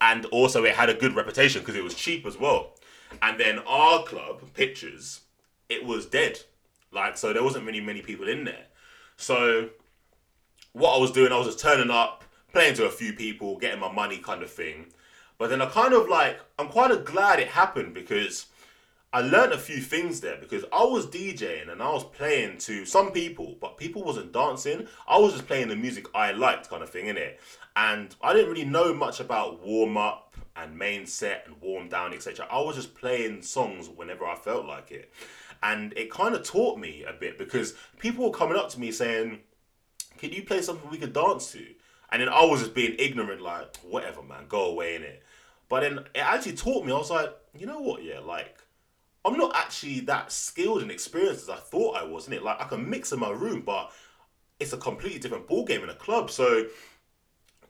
And 0.01 0.25
also, 0.27 0.65
it 0.65 0.75
had 0.75 0.91
a 0.91 0.95
good 0.95 1.15
reputation 1.15 1.61
because 1.61 1.77
it 1.77 1.85
was 1.85 1.95
cheap 1.95 2.27
as 2.27 2.37
well. 2.37 2.75
And 3.23 3.39
then 3.39 3.61
our 3.61 4.03
club, 4.03 4.43
Pictures, 4.55 5.21
it 5.69 5.85
was 5.85 6.07
dead. 6.07 6.41
Like, 6.91 7.17
so 7.17 7.33
there 7.33 7.45
wasn't 7.45 7.67
really 7.67 7.81
many 7.81 8.03
people 8.03 8.29
in 8.29 8.45
there. 8.45 8.67
So, 9.17 9.71
what 10.73 10.97
I 10.97 10.99
was 10.99 11.13
doing, 11.13 11.33
I 11.33 11.39
was 11.39 11.47
just 11.47 11.61
turning 11.61 11.91
up, 11.91 12.25
playing 12.53 12.75
to 12.75 12.87
a 12.87 12.91
few 12.91 13.13
people, 13.13 13.59
getting 13.59 13.81
my 13.81 13.91
money 13.91 14.19
kind 14.19 14.43
of 14.43 14.51
thing. 14.51 14.87
But 15.39 15.51
then 15.51 15.63
I 15.63 15.67
kind 15.67 15.95
of 15.95 16.09
like, 16.09 16.41
I'm 16.59 16.69
quite 16.69 16.91
of 16.91 17.05
glad 17.05 17.39
it 17.39 17.49
happened 17.49 17.95
because 17.95 18.47
I 19.11 19.23
learned 19.23 19.55
a 19.55 19.59
few 19.59 19.81
things 19.81 20.21
there 20.21 20.37
because 20.39 20.67
I 20.71 20.85
was 20.85 21.07
DJing 21.07 21.73
and 21.73 21.83
I 21.83 21.91
was 21.91 22.05
playing 22.05 22.59
to 22.59 22.85
some 22.85 23.11
people, 23.11 23.57
but 23.59 23.79
people 23.79 24.05
wasn't 24.05 24.33
dancing. 24.33 24.87
I 25.09 25.19
was 25.19 25.33
just 25.33 25.47
playing 25.47 25.69
the 25.69 25.77
music 25.77 26.07
I 26.15 26.33
liked, 26.33 26.69
kind 26.69 26.83
of 26.83 26.91
thing, 26.91 27.07
in 27.07 27.17
it. 27.17 27.41
And 27.75 28.15
I 28.21 28.35
didn't 28.35 28.51
really 28.51 28.67
know 28.67 28.93
much 28.93 29.19
about 29.21 29.65
warm 29.65 29.97
up 29.97 30.37
and 30.57 30.77
main 30.77 31.07
set 31.07 31.45
and 31.47 31.59
warm 31.63 31.89
down, 31.89 32.13
etc. 32.13 32.47
I 32.51 32.61
was 32.61 32.77
just 32.77 32.95
playing 32.95 33.41
songs 33.41 33.89
whenever 33.89 34.27
I 34.27 34.35
felt 34.35 34.67
like 34.67 34.91
it. 34.91 35.11
And 35.63 35.95
it 35.97 36.11
kind 36.11 36.35
of 36.35 36.43
taught 36.43 36.79
me 36.79 37.05
a 37.09 37.15
bit 37.15 37.39
because 37.39 37.75
people 37.99 38.27
were 38.27 38.37
coming 38.37 38.59
up 38.59 38.69
to 38.71 38.81
me 38.81 38.93
saying, 38.93 39.39
Can 40.19 40.33
you 40.33 40.43
play 40.43 40.61
something 40.61 40.91
we 40.91 40.99
could 40.99 41.15
dance 41.15 41.51
to? 41.53 41.65
And 42.11 42.21
then 42.21 42.29
I 42.29 42.45
was 42.45 42.61
just 42.61 42.75
being 42.75 42.95
ignorant, 42.99 43.41
like, 43.41 43.77
whatever, 43.79 44.23
man, 44.23 44.45
go 44.49 44.67
away 44.67 44.97
in 44.97 45.03
it. 45.03 45.23
But 45.71 45.81
then 45.81 45.99
it 46.15 46.19
actually 46.19 46.57
taught 46.57 46.85
me, 46.85 46.93
I 46.93 46.97
was 46.97 47.11
like, 47.11 47.35
you 47.57 47.67
know 47.67 47.81
what, 47.81 48.03
yeah, 48.03 48.21
like, 48.21 48.58
I'm 49.29 49.39
not 49.39 49.55
actually 49.55 50.01
that 50.01 50.33
skilled 50.33 50.83
and 50.83 50.91
experienced 50.91 51.45
as 51.45 51.51
I 51.51 51.57
thought 51.57 51.97
I 51.97 52.05
was, 52.05 52.29
it. 52.29 52.43
Like 52.43 52.61
I 52.61 52.65
can 52.65 52.89
mix 52.89 53.13
in 53.13 53.21
my 53.21 53.31
room, 53.31 53.63
but 53.65 53.93
it's 54.59 54.73
a 54.73 54.79
completely 54.79 55.19
different 55.19 55.47
ball 55.47 55.65
game 55.65 55.83
in 55.83 55.89
a 55.89 55.95
club. 55.95 56.31
So 56.31 56.67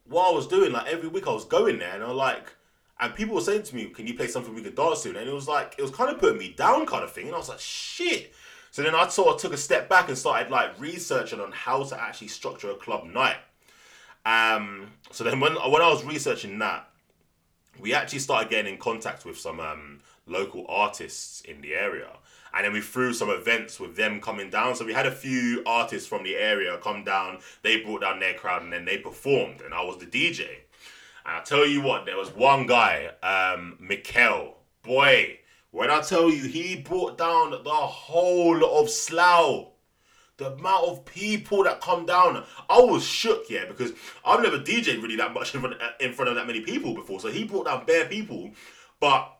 what 0.05 0.31
I 0.31 0.33
was 0.33 0.47
doing, 0.47 0.73
like 0.73 0.87
every 0.87 1.09
week 1.09 1.27
I 1.27 1.33
was 1.33 1.45
going 1.45 1.79
there 1.79 1.95
and 1.95 2.03
I 2.03 2.09
was 2.09 2.17
like 2.17 2.55
and 3.01 3.15
people 3.15 3.35
were 3.35 3.41
saying 3.41 3.63
to 3.65 3.77
me, 3.77 3.87
Can 3.87 4.07
you 4.07 4.15
play 4.15 4.27
something 4.27 4.55
we 4.55 4.63
could 4.63 4.75
dance 4.75 5.03
to? 5.03 5.11
And 5.11 5.19
it 5.29 5.33
was 5.33 5.49
like 5.49 5.75
it 5.79 5.83
was 5.83 5.91
kind 5.91 6.11
of 6.11 6.19
putting 6.19 6.39
me 6.39 6.55
down 6.57 6.87
kind 6.87 7.05
of 7.05 7.13
thing. 7.13 7.27
And 7.27 7.35
I 7.35 7.39
was 7.39 7.49
like, 7.49 7.61
shit. 7.61 8.33
So 8.71 8.83
then 8.83 8.95
I 8.95 9.09
sort 9.09 9.35
of 9.35 9.41
took 9.41 9.53
a 9.53 9.57
step 9.57 9.89
back 9.89 10.09
and 10.09 10.19
started 10.19 10.51
like 10.51 10.79
researching 10.79 11.41
on 11.41 11.53
how 11.53 11.85
to 11.85 12.01
actually 12.01 12.29
structure 12.29 12.71
a 12.71 12.75
club 12.75 13.05
night. 13.05 13.37
Um, 14.27 14.89
so 15.11 15.25
then 15.25 15.41
when 15.41 15.55
when 15.55 15.83
I 15.83 15.89
was 15.89 16.05
researching 16.05 16.59
that, 16.59 16.89
we 17.79 17.95
actually 17.95 18.19
started 18.19 18.51
getting 18.51 18.75
in 18.75 18.81
contact 18.81 19.25
with 19.25 19.39
some 19.39 19.61
um, 19.61 20.01
local 20.29 20.65
artists 20.69 21.41
in 21.43 21.61
the 21.61 21.75
area. 21.75 22.11
And 22.55 22.65
then 22.65 22.73
we 22.73 22.81
threw 22.81 23.13
some 23.13 23.31
events 23.31 23.79
with 23.79 23.97
them 23.97 24.21
coming 24.21 24.51
down. 24.51 24.75
So 24.75 24.85
we 24.85 24.95
had 24.95 25.07
a 25.07 25.13
few 25.13 25.63
artists 25.67 26.09
from 26.09 26.25
the 26.25 26.37
area 26.37 26.79
come 26.79 27.05
down. 27.05 27.39
They 27.63 27.81
brought 27.83 28.01
down 28.01 28.21
their 28.21 28.35
crowd 28.35 28.63
and 28.63 28.73
then 28.73 28.85
they 28.85 28.99
performed. 28.99 29.61
And 29.61 29.75
I 29.75 29.83
was 29.85 29.99
the 29.99 30.07
DJ. 30.07 30.47
And 31.27 31.37
I 31.37 31.41
tell 31.41 31.67
you 31.67 31.83
what, 31.83 32.07
there 32.07 32.17
was 32.17 32.31
one 32.31 32.67
guy, 32.67 33.11
um, 33.23 33.79
Mikkel. 33.83 34.55
Boy, 34.83 35.41
when 35.71 35.91
I 35.91 36.01
tell 36.01 36.31
you, 36.31 36.49
he 36.49 36.77
brought 36.77 37.19
down 37.19 37.51
the 37.51 37.71
whole 37.71 38.65
of 38.65 38.89
Slough. 38.89 39.69
The 40.39 40.53
amount 40.53 40.87
of 40.87 41.05
people 41.05 41.65
that 41.65 41.81
come 41.81 42.07
down, 42.07 42.45
I 42.71 42.81
was 42.81 43.05
shook, 43.05 43.51
yeah, 43.51 43.65
because 43.67 43.93
I've 44.25 44.41
never 44.41 44.59
DJed 44.59 45.03
really 45.03 45.17
that 45.17 45.35
much 45.35 45.53
in 45.53 45.61
front, 45.61 45.75
in 46.01 46.13
front 46.13 46.29
of 46.29 46.37
that 46.37 46.47
many 46.47 46.61
people 46.61 46.95
before. 46.95 47.19
So 47.19 47.29
he 47.29 47.43
brought 47.43 47.67
down 47.67 47.85
bare 47.87 48.07
people, 48.07 48.53
but 49.01 49.38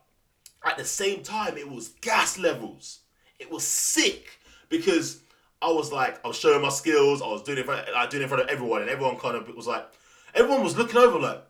at 0.65 0.77
the 0.77 0.85
same 0.85 1.23
time, 1.23 1.57
it 1.57 1.69
was 1.69 1.89
gas 2.01 2.37
levels. 2.37 2.99
It 3.39 3.49
was 3.51 3.63
sick 3.63 4.39
because 4.69 5.21
I 5.61 5.71
was 5.71 5.91
like, 5.91 6.23
I 6.23 6.27
was 6.27 6.37
showing 6.37 6.61
my 6.61 6.69
skills. 6.69 7.21
I 7.21 7.27
was 7.27 7.43
doing 7.43 7.59
it, 7.59 7.65
for, 7.65 7.73
like, 7.73 8.09
doing 8.09 8.21
it 8.21 8.23
in 8.23 8.29
front 8.29 8.43
of 8.43 8.49
everyone, 8.49 8.81
and 8.81 8.89
everyone 8.89 9.17
kind 9.17 9.35
of 9.35 9.53
was 9.55 9.67
like, 9.67 9.87
everyone 10.33 10.63
was 10.63 10.77
looking 10.77 10.97
over 10.97 11.19
like, 11.19 11.43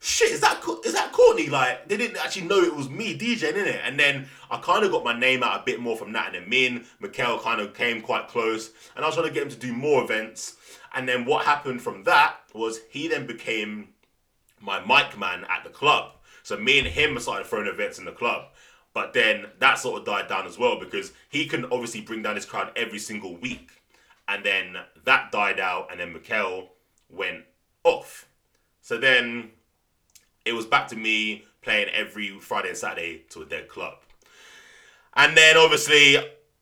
shit, 0.00 0.30
is 0.30 0.40
that 0.40 0.62
is 0.84 0.92
that 0.92 1.12
Courtney? 1.12 1.48
Like, 1.48 1.88
they 1.88 1.96
didn't 1.96 2.18
actually 2.18 2.46
know 2.46 2.60
it 2.60 2.74
was 2.74 2.88
me 2.88 3.18
DJing 3.18 3.54
in 3.54 3.66
it. 3.66 3.80
And 3.84 3.98
then 3.98 4.28
I 4.50 4.58
kind 4.58 4.84
of 4.84 4.92
got 4.92 5.04
my 5.04 5.18
name 5.18 5.42
out 5.42 5.60
a 5.60 5.64
bit 5.64 5.80
more 5.80 5.96
from 5.96 6.12
that. 6.12 6.34
And 6.34 6.52
then 6.52 6.76
and 6.76 6.86
Mikkel 7.02 7.42
kind 7.42 7.60
of 7.60 7.74
came 7.74 8.00
quite 8.00 8.28
close, 8.28 8.70
and 8.94 9.04
I 9.04 9.08
was 9.08 9.14
trying 9.16 9.28
to 9.28 9.34
get 9.34 9.42
him 9.42 9.50
to 9.50 9.56
do 9.56 9.72
more 9.72 10.02
events. 10.02 10.56
And 10.94 11.08
then 11.08 11.24
what 11.24 11.44
happened 11.44 11.82
from 11.82 12.04
that 12.04 12.36
was 12.54 12.80
he 12.90 13.08
then 13.08 13.26
became 13.26 13.88
my 14.60 14.80
mic 14.80 15.18
man 15.18 15.44
at 15.48 15.64
the 15.64 15.70
club. 15.70 16.12
So 16.48 16.56
me 16.56 16.78
and 16.78 16.88
him 16.88 17.18
started 17.18 17.46
throwing 17.46 17.66
events 17.66 17.98
in 17.98 18.06
the 18.06 18.10
club. 18.10 18.46
But 18.94 19.12
then 19.12 19.48
that 19.58 19.78
sort 19.78 20.00
of 20.00 20.06
died 20.06 20.28
down 20.28 20.46
as 20.46 20.58
well 20.58 20.80
because 20.80 21.12
he 21.28 21.44
can 21.44 21.66
obviously 21.66 22.00
bring 22.00 22.22
down 22.22 22.36
his 22.36 22.46
crowd 22.46 22.72
every 22.74 22.98
single 22.98 23.36
week. 23.36 23.68
And 24.26 24.42
then 24.42 24.78
that 25.04 25.30
died 25.30 25.60
out, 25.60 25.88
and 25.90 26.00
then 26.00 26.14
Mikkel 26.14 26.68
went 27.10 27.44
off. 27.84 28.26
So 28.80 28.96
then 28.96 29.50
it 30.46 30.54
was 30.54 30.64
back 30.64 30.88
to 30.88 30.96
me 30.96 31.44
playing 31.60 31.90
every 31.90 32.38
Friday 32.40 32.68
and 32.68 32.78
Saturday 32.78 33.24
to 33.28 33.42
a 33.42 33.44
dead 33.44 33.68
club. 33.68 33.98
And 35.16 35.36
then 35.36 35.58
obviously, 35.58 36.16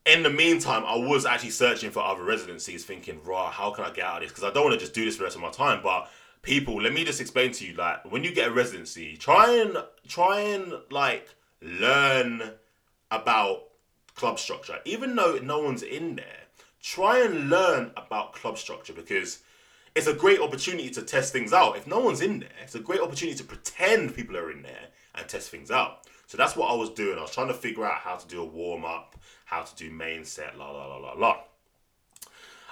in 0.04 0.24
the 0.24 0.30
meantime, 0.30 0.84
I 0.84 0.96
was 0.96 1.24
actually 1.26 1.50
searching 1.50 1.92
for 1.92 2.00
other 2.02 2.24
residencies, 2.24 2.84
thinking, 2.84 3.20
raw, 3.22 3.52
how 3.52 3.70
can 3.70 3.84
I 3.84 3.90
get 3.90 4.04
out 4.04 4.16
of 4.16 4.22
this? 4.22 4.32
Because 4.32 4.50
I 4.50 4.52
don't 4.52 4.64
want 4.64 4.74
to 4.74 4.80
just 4.80 4.94
do 4.94 5.04
this 5.04 5.14
for 5.14 5.20
the 5.20 5.24
rest 5.26 5.36
of 5.36 5.42
my 5.42 5.50
time. 5.50 5.80
But 5.80 6.10
people, 6.46 6.80
let 6.80 6.94
me 6.94 7.04
just 7.04 7.20
explain 7.20 7.52
to 7.52 7.66
you, 7.66 7.74
like, 7.74 8.10
when 8.10 8.24
you 8.24 8.32
get 8.32 8.48
a 8.48 8.52
residency, 8.52 9.16
try 9.16 9.50
and 9.56 9.76
try 10.08 10.40
and 10.40 10.72
like 10.90 11.28
learn 11.60 12.52
about 13.10 13.64
club 14.14 14.38
structure. 14.38 14.78
Even 14.84 15.16
though 15.16 15.38
no 15.42 15.58
one's 15.58 15.82
in 15.82 16.16
there, 16.16 16.44
try 16.80 17.18
and 17.24 17.50
learn 17.50 17.90
about 17.96 18.32
club 18.32 18.56
structure 18.56 18.92
because 18.92 19.42
it's 19.94 20.06
a 20.06 20.14
great 20.14 20.40
opportunity 20.40 20.88
to 20.90 21.02
test 21.02 21.32
things 21.32 21.52
out. 21.52 21.76
If 21.76 21.86
no 21.86 21.98
one's 21.98 22.20
in 22.20 22.38
there, 22.40 22.48
it's 22.62 22.74
a 22.74 22.80
great 22.80 23.00
opportunity 23.00 23.36
to 23.36 23.44
pretend 23.44 24.14
people 24.14 24.36
are 24.36 24.50
in 24.50 24.62
there 24.62 24.88
and 25.14 25.28
test 25.28 25.50
things 25.50 25.70
out. 25.70 26.06
So 26.26 26.36
that's 26.36 26.56
what 26.56 26.70
I 26.70 26.74
was 26.74 26.90
doing. 26.90 27.18
I 27.18 27.22
was 27.22 27.32
trying 27.32 27.48
to 27.48 27.54
figure 27.54 27.84
out 27.84 27.98
how 27.98 28.16
to 28.16 28.26
do 28.26 28.42
a 28.42 28.44
warm 28.44 28.84
up, 28.84 29.16
how 29.44 29.62
to 29.62 29.76
do 29.76 29.90
main 29.90 30.24
set, 30.24 30.58
la 30.58 30.70
la 30.70 30.86
la 30.86 30.96
la 30.98 31.12
la. 31.12 31.36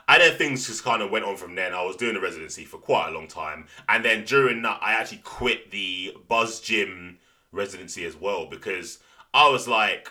And 0.09 0.21
then 0.21 0.37
things 0.37 0.67
just 0.67 0.85
kind 0.85 1.03
of 1.03 1.11
went 1.11 1.25
on 1.25 1.37
from 1.37 1.55
there. 1.55 1.67
And 1.67 1.75
I 1.75 1.85
was 1.85 1.97
doing 1.97 2.15
the 2.15 2.21
residency 2.21 2.65
for 2.65 2.79
quite 2.79 3.09
a 3.09 3.13
long 3.13 3.29
time. 3.29 3.67
And 3.89 4.05
then 4.05 4.25
during 4.25 4.63
that, 4.63 4.79
I 4.83 4.95
actually 4.95 5.23
quit 5.25 5.71
the 5.71 6.17
Buzz 6.29 6.61
Gym 6.61 7.19
residency 7.53 8.05
as 8.05 8.17
well 8.17 8.47
because 8.47 8.99
I 9.33 9.49
was 9.49 9.67
like, 9.67 10.11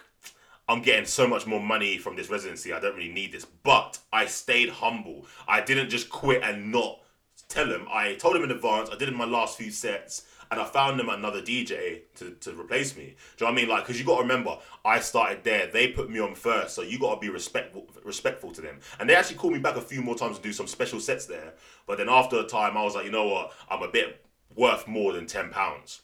I'm 0.67 0.81
getting 0.81 1.05
so 1.05 1.27
much 1.27 1.45
more 1.45 1.59
money 1.59 1.97
from 1.97 2.15
this 2.15 2.29
residency. 2.29 2.73
I 2.73 2.79
don't 2.79 2.95
really 2.95 3.11
need 3.11 3.33
this. 3.33 3.45
But 3.45 3.99
I 4.11 4.25
stayed 4.25 4.69
humble. 4.69 5.25
I 5.47 5.61
didn't 5.61 5.89
just 5.89 6.09
quit 6.09 6.41
and 6.41 6.71
not 6.71 7.01
tell 7.49 7.67
him. 7.67 7.87
I 7.91 8.15
told 8.15 8.35
him 8.35 8.43
in 8.43 8.51
advance. 8.51 8.89
I 8.89 8.97
did 8.97 9.09
in 9.09 9.15
my 9.15 9.25
last 9.25 9.57
few 9.57 9.71
sets. 9.71 10.25
And 10.53 10.61
I 10.61 10.65
found 10.65 10.99
them 10.99 11.09
another 11.09 11.41
DJ 11.41 12.01
to, 12.17 12.29
to 12.41 12.51
replace 12.51 12.95
me. 12.95 13.05
Do 13.05 13.09
you 13.09 13.15
know 13.39 13.45
what 13.45 13.51
I 13.53 13.55
mean? 13.55 13.69
Like, 13.69 13.83
because 13.85 13.99
you 13.99 14.05
got 14.05 14.17
to 14.17 14.21
remember, 14.21 14.59
I 14.85 14.99
started 14.99 15.43
there. 15.43 15.65
They 15.65 15.87
put 15.87 16.11
me 16.11 16.19
on 16.19 16.35
first, 16.35 16.75
so 16.75 16.83
you 16.83 16.99
got 16.99 17.15
to 17.15 17.19
be 17.19 17.29
respectful 17.29 17.87
respectful 18.03 18.51
to 18.51 18.61
them. 18.61 18.79
And 18.99 19.09
they 19.09 19.15
actually 19.15 19.37
called 19.37 19.53
me 19.53 19.59
back 19.59 19.77
a 19.77 19.81
few 19.81 20.03
more 20.03 20.13
times 20.15 20.37
to 20.37 20.43
do 20.43 20.53
some 20.53 20.67
special 20.67 20.99
sets 20.99 21.25
there. 21.25 21.55
But 21.87 21.97
then 21.97 22.07
after 22.07 22.37
a 22.37 22.43
time, 22.43 22.77
I 22.77 22.83
was 22.83 22.93
like, 22.93 23.05
you 23.05 23.09
know 23.09 23.27
what? 23.27 23.51
I'm 23.67 23.81
a 23.81 23.87
bit 23.87 24.23
worth 24.55 24.87
more 24.87 25.11
than 25.11 25.25
ten 25.25 25.49
pounds. 25.49 26.01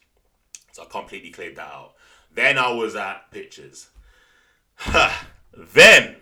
So 0.72 0.82
I 0.82 0.86
completely 0.88 1.30
cleared 1.30 1.58
that 1.58 1.72
out. 1.72 1.94
Then 2.34 2.58
I 2.58 2.72
was 2.72 2.96
at 2.96 3.30
Pictures. 3.30 3.90
then 5.76 6.16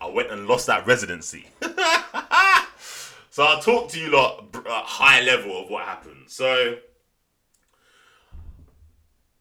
I 0.00 0.08
went 0.08 0.32
and 0.32 0.48
lost 0.48 0.66
that 0.66 0.84
residency. 0.84 1.46
so 3.30 3.44
I'll 3.44 3.62
talk 3.62 3.88
to 3.90 4.00
you 4.00 4.10
lot 4.10 4.46
uh, 4.52 4.82
high 4.82 5.20
level 5.20 5.62
of 5.62 5.70
what 5.70 5.84
happened. 5.84 6.24
So 6.26 6.78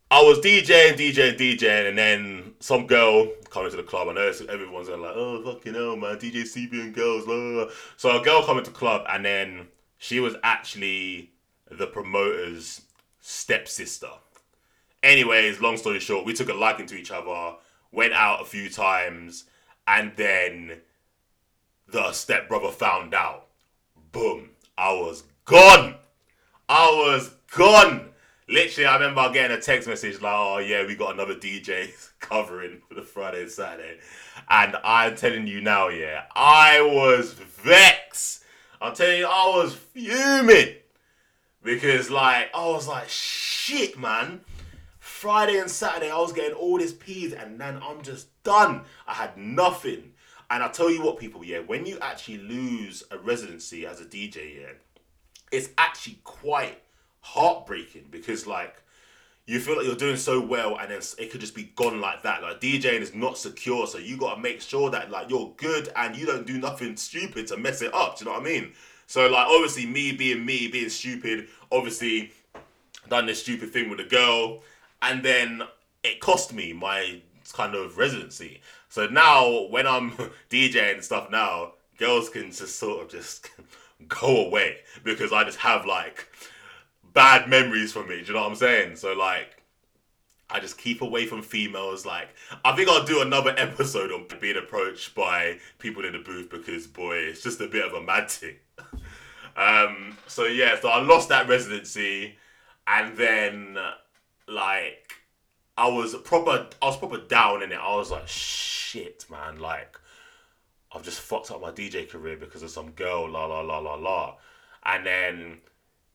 I 0.09 0.21
was 0.21 0.39
DJing, 0.39 0.93
DJing, 0.93 1.37
DJing, 1.37 1.89
and 1.89 1.97
then 1.97 2.53
some 2.61 2.87
girl 2.87 3.27
coming 3.49 3.71
to 3.71 3.77
the 3.77 3.83
club. 3.83 4.07
I 4.07 4.13
know 4.13 4.31
everyone's 4.49 4.87
like, 4.87 4.99
oh, 5.01 5.43
fucking 5.43 5.73
hell, 5.73 5.97
man, 5.97 6.15
DJ 6.15 6.43
CB 6.43 6.71
and 6.73 6.95
girls. 6.95 7.25
Blah, 7.25 7.35
blah. 7.35 7.73
So 7.97 8.19
a 8.19 8.23
girl 8.23 8.41
coming 8.43 8.63
to 8.63 8.71
the 8.71 8.77
club, 8.77 9.05
and 9.09 9.25
then 9.25 9.67
she 9.97 10.21
was 10.21 10.35
actually 10.43 11.31
the 11.69 11.87
promoter's 11.87 12.83
stepsister. 13.19 14.11
Anyways, 15.03 15.59
long 15.59 15.75
story 15.75 15.99
short, 15.99 16.25
we 16.25 16.33
took 16.33 16.49
a 16.49 16.53
liking 16.53 16.85
to 16.87 16.95
each 16.95 17.11
other, 17.11 17.55
went 17.91 18.13
out 18.13 18.41
a 18.41 18.45
few 18.45 18.69
times, 18.69 19.43
and 19.87 20.13
then 20.15 20.79
the 21.87 22.13
stepbrother 22.13 22.71
found 22.71 23.13
out. 23.13 23.47
Boom. 24.13 24.51
I 24.77 24.93
was 24.93 25.23
gone. 25.43 25.95
I 26.69 26.91
was 26.91 27.31
gone. 27.53 28.06
Literally, 28.49 28.87
I 28.87 28.95
remember 28.95 29.29
getting 29.33 29.57
a 29.57 29.61
text 29.61 29.89
message 29.89 30.21
like, 30.21 30.33
"Oh 30.33 30.59
yeah, 30.59 30.85
we 30.85 30.95
got 30.95 31.13
another 31.13 31.35
DJ 31.35 31.91
covering 32.19 32.81
for 32.87 32.93
the 32.93 33.01
Friday 33.01 33.41
and 33.41 33.51
Saturday," 33.51 33.97
and 34.49 34.77
I'm 34.83 35.15
telling 35.15 35.47
you 35.47 35.59
now, 35.59 35.89
yeah, 35.89 36.23
I 36.33 36.81
was 36.81 37.33
vexed. 37.33 38.43
I'm 38.79 38.93
telling 38.95 39.17
you, 39.17 39.27
I 39.27 39.57
was 39.57 39.73
fuming 39.75 40.75
because, 41.61 42.09
like, 42.09 42.49
I 42.55 42.65
was 42.67 42.87
like, 42.87 43.09
"Shit, 43.09 43.97
man." 43.97 44.41
Friday 44.99 45.57
and 45.57 45.69
Saturday, 45.69 46.11
I 46.11 46.19
was 46.19 46.31
getting 46.31 46.53
all 46.53 46.77
this 46.77 46.93
peas, 46.93 47.33
and 47.33 47.59
then 47.59 47.79
I'm 47.81 48.03
just 48.03 48.27
done. 48.43 48.83
I 49.07 49.15
had 49.15 49.35
nothing. 49.35 50.13
And 50.49 50.63
I 50.63 50.67
tell 50.69 50.91
you 50.91 51.01
what, 51.01 51.17
people, 51.17 51.43
yeah, 51.43 51.59
when 51.59 51.87
you 51.87 51.97
actually 51.99 52.37
lose 52.37 53.03
a 53.09 53.17
residency 53.17 53.85
as 53.87 53.99
a 53.99 54.05
DJ, 54.05 54.61
yeah, 54.61 54.73
it's 55.51 55.69
actually 55.77 56.19
quite 56.23 56.81
heartbreaking 57.27 58.05
because 58.09 58.47
like 58.47 58.81
you 59.45 59.59
feel 59.59 59.77
like 59.77 59.85
you're 59.85 59.95
doing 59.95 60.17
so 60.17 60.39
well 60.41 60.77
and 60.77 60.91
then 60.91 61.01
it 61.17 61.31
could 61.31 61.41
just 61.41 61.55
be 61.55 61.71
gone 61.75 62.01
like 62.01 62.23
that. 62.23 62.41
Like 62.41 62.61
djing 62.61 63.01
is 63.01 63.13
not 63.13 63.37
secure 63.37 63.85
so 63.87 63.97
you 63.97 64.17
got 64.17 64.35
to 64.35 64.41
make 64.41 64.61
sure 64.61 64.89
that 64.91 65.11
like 65.11 65.29
you're 65.29 65.53
good 65.57 65.91
and 65.95 66.15
you 66.15 66.25
don't 66.25 66.47
do 66.47 66.57
nothing 66.57 66.95
stupid 66.95 67.47
to 67.47 67.57
mess 67.57 67.81
it 67.81 67.93
up 67.93 68.17
do 68.17 68.25
you 68.25 68.31
know 68.31 68.37
what 68.37 68.47
i 68.47 68.51
mean? 68.51 68.73
So 69.07 69.27
like 69.27 69.47
obviously 69.47 69.85
me 69.85 70.11
being 70.11 70.45
me 70.45 70.67
being 70.67 70.89
stupid 70.89 71.47
obviously 71.71 72.31
done 73.09 73.25
this 73.25 73.41
stupid 73.41 73.71
thing 73.71 73.89
with 73.89 73.99
a 73.99 74.05
girl 74.05 74.63
and 75.01 75.23
then 75.23 75.63
it 76.03 76.19
cost 76.19 76.53
me 76.53 76.73
my 76.73 77.21
kind 77.53 77.75
of 77.75 77.97
residency. 77.97 78.61
So 78.89 79.07
now 79.07 79.67
when 79.69 79.85
i'm 79.85 80.11
djing 80.49 80.95
and 80.95 81.03
stuff 81.03 81.29
now 81.29 81.73
girls 81.97 82.29
can 82.29 82.51
just 82.51 82.77
sort 82.77 83.03
of 83.03 83.09
just 83.09 83.49
go 84.07 84.45
away 84.45 84.77
because 85.03 85.33
i 85.33 85.43
just 85.43 85.57
have 85.57 85.85
like 85.85 86.27
bad 87.13 87.49
memories 87.49 87.91
for 87.91 88.03
me. 88.05 88.21
Do 88.21 88.27
you 88.27 88.33
know 88.33 88.41
what 88.41 88.51
I'm 88.51 88.55
saying? 88.55 88.95
So 88.95 89.13
like, 89.13 89.57
I 90.49 90.59
just 90.59 90.77
keep 90.77 91.01
away 91.01 91.25
from 91.25 91.41
females. 91.41 92.05
Like, 92.05 92.29
I 92.63 92.75
think 92.75 92.89
I'll 92.89 93.03
do 93.03 93.21
another 93.21 93.53
episode 93.57 94.11
on 94.11 94.27
being 94.39 94.57
approached 94.57 95.13
by 95.15 95.59
people 95.79 96.05
in 96.05 96.13
the 96.13 96.19
booth 96.19 96.49
because 96.49 96.87
boy, 96.87 97.15
it's 97.15 97.43
just 97.43 97.61
a 97.61 97.67
bit 97.67 97.85
of 97.85 97.93
a 97.93 98.01
mad 98.01 98.29
thing. 98.29 98.55
um. 99.57 100.17
So 100.27 100.45
yeah. 100.45 100.79
So 100.79 100.89
I 100.89 101.01
lost 101.01 101.29
that 101.29 101.47
residency, 101.49 102.35
and 102.85 103.17
then 103.17 103.77
like, 104.47 105.13
I 105.77 105.89
was 105.89 106.15
proper. 106.15 106.67
I 106.81 106.85
was 106.85 106.97
proper 106.97 107.17
down 107.17 107.61
in 107.61 107.71
it. 107.71 107.79
I 107.79 107.95
was 107.95 108.11
like, 108.11 108.27
shit, 108.27 109.25
man. 109.29 109.59
Like, 109.59 109.99
I've 110.93 111.03
just 111.03 111.19
fucked 111.19 111.51
up 111.51 111.61
my 111.61 111.71
DJ 111.71 112.09
career 112.09 112.37
because 112.37 112.63
of 112.63 112.69
some 112.69 112.91
girl. 112.91 113.29
La 113.29 113.45
la 113.45 113.59
la 113.59 113.79
la 113.79 113.95
la. 113.95 114.35
And 114.85 115.05
then 115.05 115.57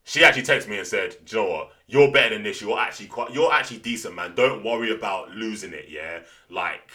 she 0.04 0.24
actually 0.24 0.42
texted 0.42 0.68
me 0.68 0.78
and 0.78 0.86
said, 0.86 1.16
"Do 1.24 1.36
you 1.36 1.42
know 1.42 1.50
what? 1.50 1.72
You're 1.86 2.10
better 2.10 2.34
than 2.34 2.42
this. 2.42 2.60
You're 2.60 2.78
actually 2.78 3.06
quite. 3.06 3.32
You're 3.32 3.52
actually 3.52 3.78
decent, 3.78 4.14
man. 4.14 4.34
Don't 4.34 4.64
worry 4.64 4.90
about 4.90 5.30
losing 5.30 5.72
it. 5.72 5.86
Yeah, 5.88 6.20
like 6.50 6.90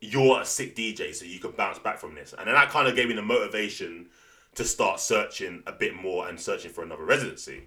you're 0.00 0.40
a 0.40 0.44
sick 0.44 0.74
DJ, 0.74 1.14
so 1.14 1.24
you 1.24 1.38
can 1.38 1.52
bounce 1.52 1.78
back 1.78 1.98
from 1.98 2.14
this." 2.14 2.34
And 2.36 2.46
then 2.48 2.54
that 2.54 2.70
kind 2.70 2.88
of 2.88 2.96
gave 2.96 3.08
me 3.08 3.14
the 3.14 3.22
motivation 3.22 4.08
to 4.54 4.64
start 4.64 5.00
searching 5.00 5.62
a 5.66 5.72
bit 5.72 5.94
more 5.94 6.28
and 6.28 6.40
searching 6.40 6.70
for 6.70 6.82
another 6.82 7.04
residency. 7.04 7.64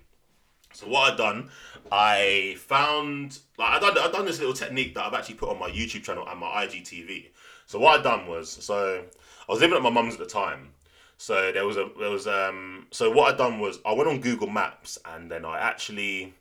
So 0.73 0.87
what 0.87 1.11
I've 1.11 1.17
done, 1.17 1.49
I 1.91 2.55
found 2.59 3.39
like 3.57 3.71
I 3.71 3.79
done 3.79 3.97
I 3.97 4.11
done 4.11 4.25
this 4.25 4.39
little 4.39 4.53
technique 4.53 4.93
that 4.95 5.05
I've 5.05 5.13
actually 5.13 5.35
put 5.35 5.49
on 5.49 5.59
my 5.59 5.69
YouTube 5.69 6.03
channel 6.03 6.27
and 6.27 6.39
my 6.39 6.65
IGTV. 6.65 7.27
So 7.65 7.79
what 7.79 7.97
I've 7.97 8.03
done 8.03 8.27
was 8.27 8.49
so 8.49 9.03
I 9.47 9.51
was 9.51 9.61
living 9.61 9.77
at 9.77 9.83
my 9.83 9.89
mum's 9.89 10.13
at 10.13 10.19
the 10.19 10.25
time. 10.25 10.73
So 11.17 11.51
there 11.51 11.65
was 11.65 11.77
a 11.77 11.89
there 11.99 12.11
was 12.11 12.27
um 12.27 12.87
so 12.91 13.11
what 13.11 13.33
I 13.33 13.37
done 13.37 13.59
was 13.59 13.79
I 13.85 13.93
went 13.93 14.09
on 14.09 14.21
Google 14.21 14.49
Maps 14.49 14.99
and 15.05 15.31
then 15.31 15.45
I 15.45 15.59
actually 15.59 16.33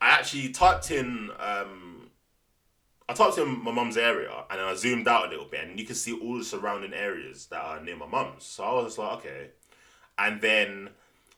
I 0.00 0.10
actually 0.10 0.50
typed 0.50 0.90
in 0.90 1.30
um 1.38 2.10
I 3.08 3.14
typed 3.14 3.38
in 3.38 3.62
my 3.64 3.72
mum's 3.72 3.96
area 3.96 4.32
and 4.50 4.60
then 4.60 4.66
I 4.66 4.74
zoomed 4.74 5.08
out 5.08 5.26
a 5.26 5.30
little 5.30 5.46
bit 5.46 5.66
and 5.66 5.78
you 5.78 5.86
can 5.86 5.94
see 5.94 6.12
all 6.12 6.38
the 6.38 6.44
surrounding 6.44 6.92
areas 6.92 7.46
that 7.46 7.60
are 7.60 7.82
near 7.82 7.96
my 7.96 8.06
mum's. 8.06 8.44
So 8.44 8.64
I 8.64 8.72
was 8.74 8.84
just 8.84 8.98
like, 8.98 9.12
okay. 9.18 9.50
And 10.18 10.40
then 10.40 10.90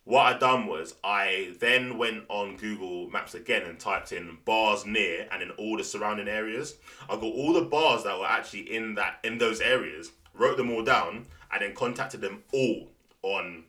what 0.04 0.22
I 0.22 0.38
done 0.38 0.66
was 0.66 0.94
I 1.02 1.54
then 1.60 1.96
went 1.96 2.24
on 2.28 2.56
Google 2.56 3.08
Maps 3.08 3.34
again 3.34 3.62
and 3.62 3.78
typed 3.78 4.12
in 4.12 4.38
bars 4.44 4.84
near 4.84 5.26
and 5.32 5.42
in 5.42 5.50
all 5.52 5.76
the 5.78 5.84
surrounding 5.84 6.28
areas. 6.28 6.76
I 7.08 7.14
got 7.14 7.24
all 7.24 7.54
the 7.54 7.62
bars 7.62 8.04
that 8.04 8.18
were 8.18 8.26
actually 8.26 8.74
in 8.74 8.94
that 8.96 9.18
in 9.24 9.38
those 9.38 9.60
areas, 9.60 10.12
wrote 10.34 10.56
them 10.56 10.70
all 10.70 10.82
down, 10.82 11.26
and 11.52 11.62
then 11.62 11.74
contacted 11.74 12.20
them 12.20 12.42
all 12.52 12.88
on 13.22 13.64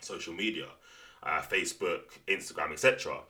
social 0.00 0.32
media, 0.32 0.66
uh, 1.22 1.40
Facebook, 1.40 2.18
Instagram, 2.26 2.72
etc. 2.72 3.20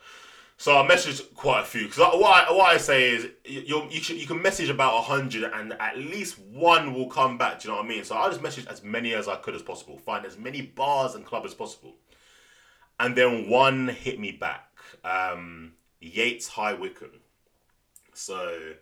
So 0.61 0.76
I 0.76 0.87
messaged 0.88 1.35
quite 1.35 1.61
a 1.62 1.64
few 1.64 1.87
because 1.87 1.98
what 1.98 2.54
what 2.54 2.74
I 2.74 2.78
say 2.78 3.11
is 3.14 3.28
you 3.44 3.87
you, 3.90 4.00
should, 4.00 4.16
you 4.16 4.26
can 4.26 4.42
message 4.42 4.68
about 4.68 5.04
hundred 5.04 5.44
and 5.44 5.72
at 5.74 5.96
least 5.96 6.37
one 6.38 6.94
will 6.94 7.09
come 7.09 7.38
back. 7.38 7.61
Do 7.61 7.68
you 7.68 7.72
know 7.72 7.78
what 7.78 7.87
I 7.87 7.88
mean? 7.88 8.04
So 8.04 8.16
I 8.16 8.28
just 8.28 8.42
messaged 8.42 8.66
as 8.66 8.83
many 8.83 9.14
as 9.14 9.28
I 9.28 9.37
could 9.37 9.54
as 9.54 9.62
possible, 9.62 9.98
find 9.98 10.26
as 10.26 10.37
many 10.37 10.62
bars 10.62 11.14
and 11.14 11.24
clubs 11.24 11.46
as 11.46 11.54
possible, 11.54 11.94
and 12.98 13.14
then 13.14 13.48
one 13.48 13.87
hit 13.87 14.18
me 14.18 14.33
back. 14.33 14.70
Um, 15.04 15.74
Yates 16.00 16.48
High 16.48 16.74
Wycombe. 16.74 17.20
So 18.12 18.72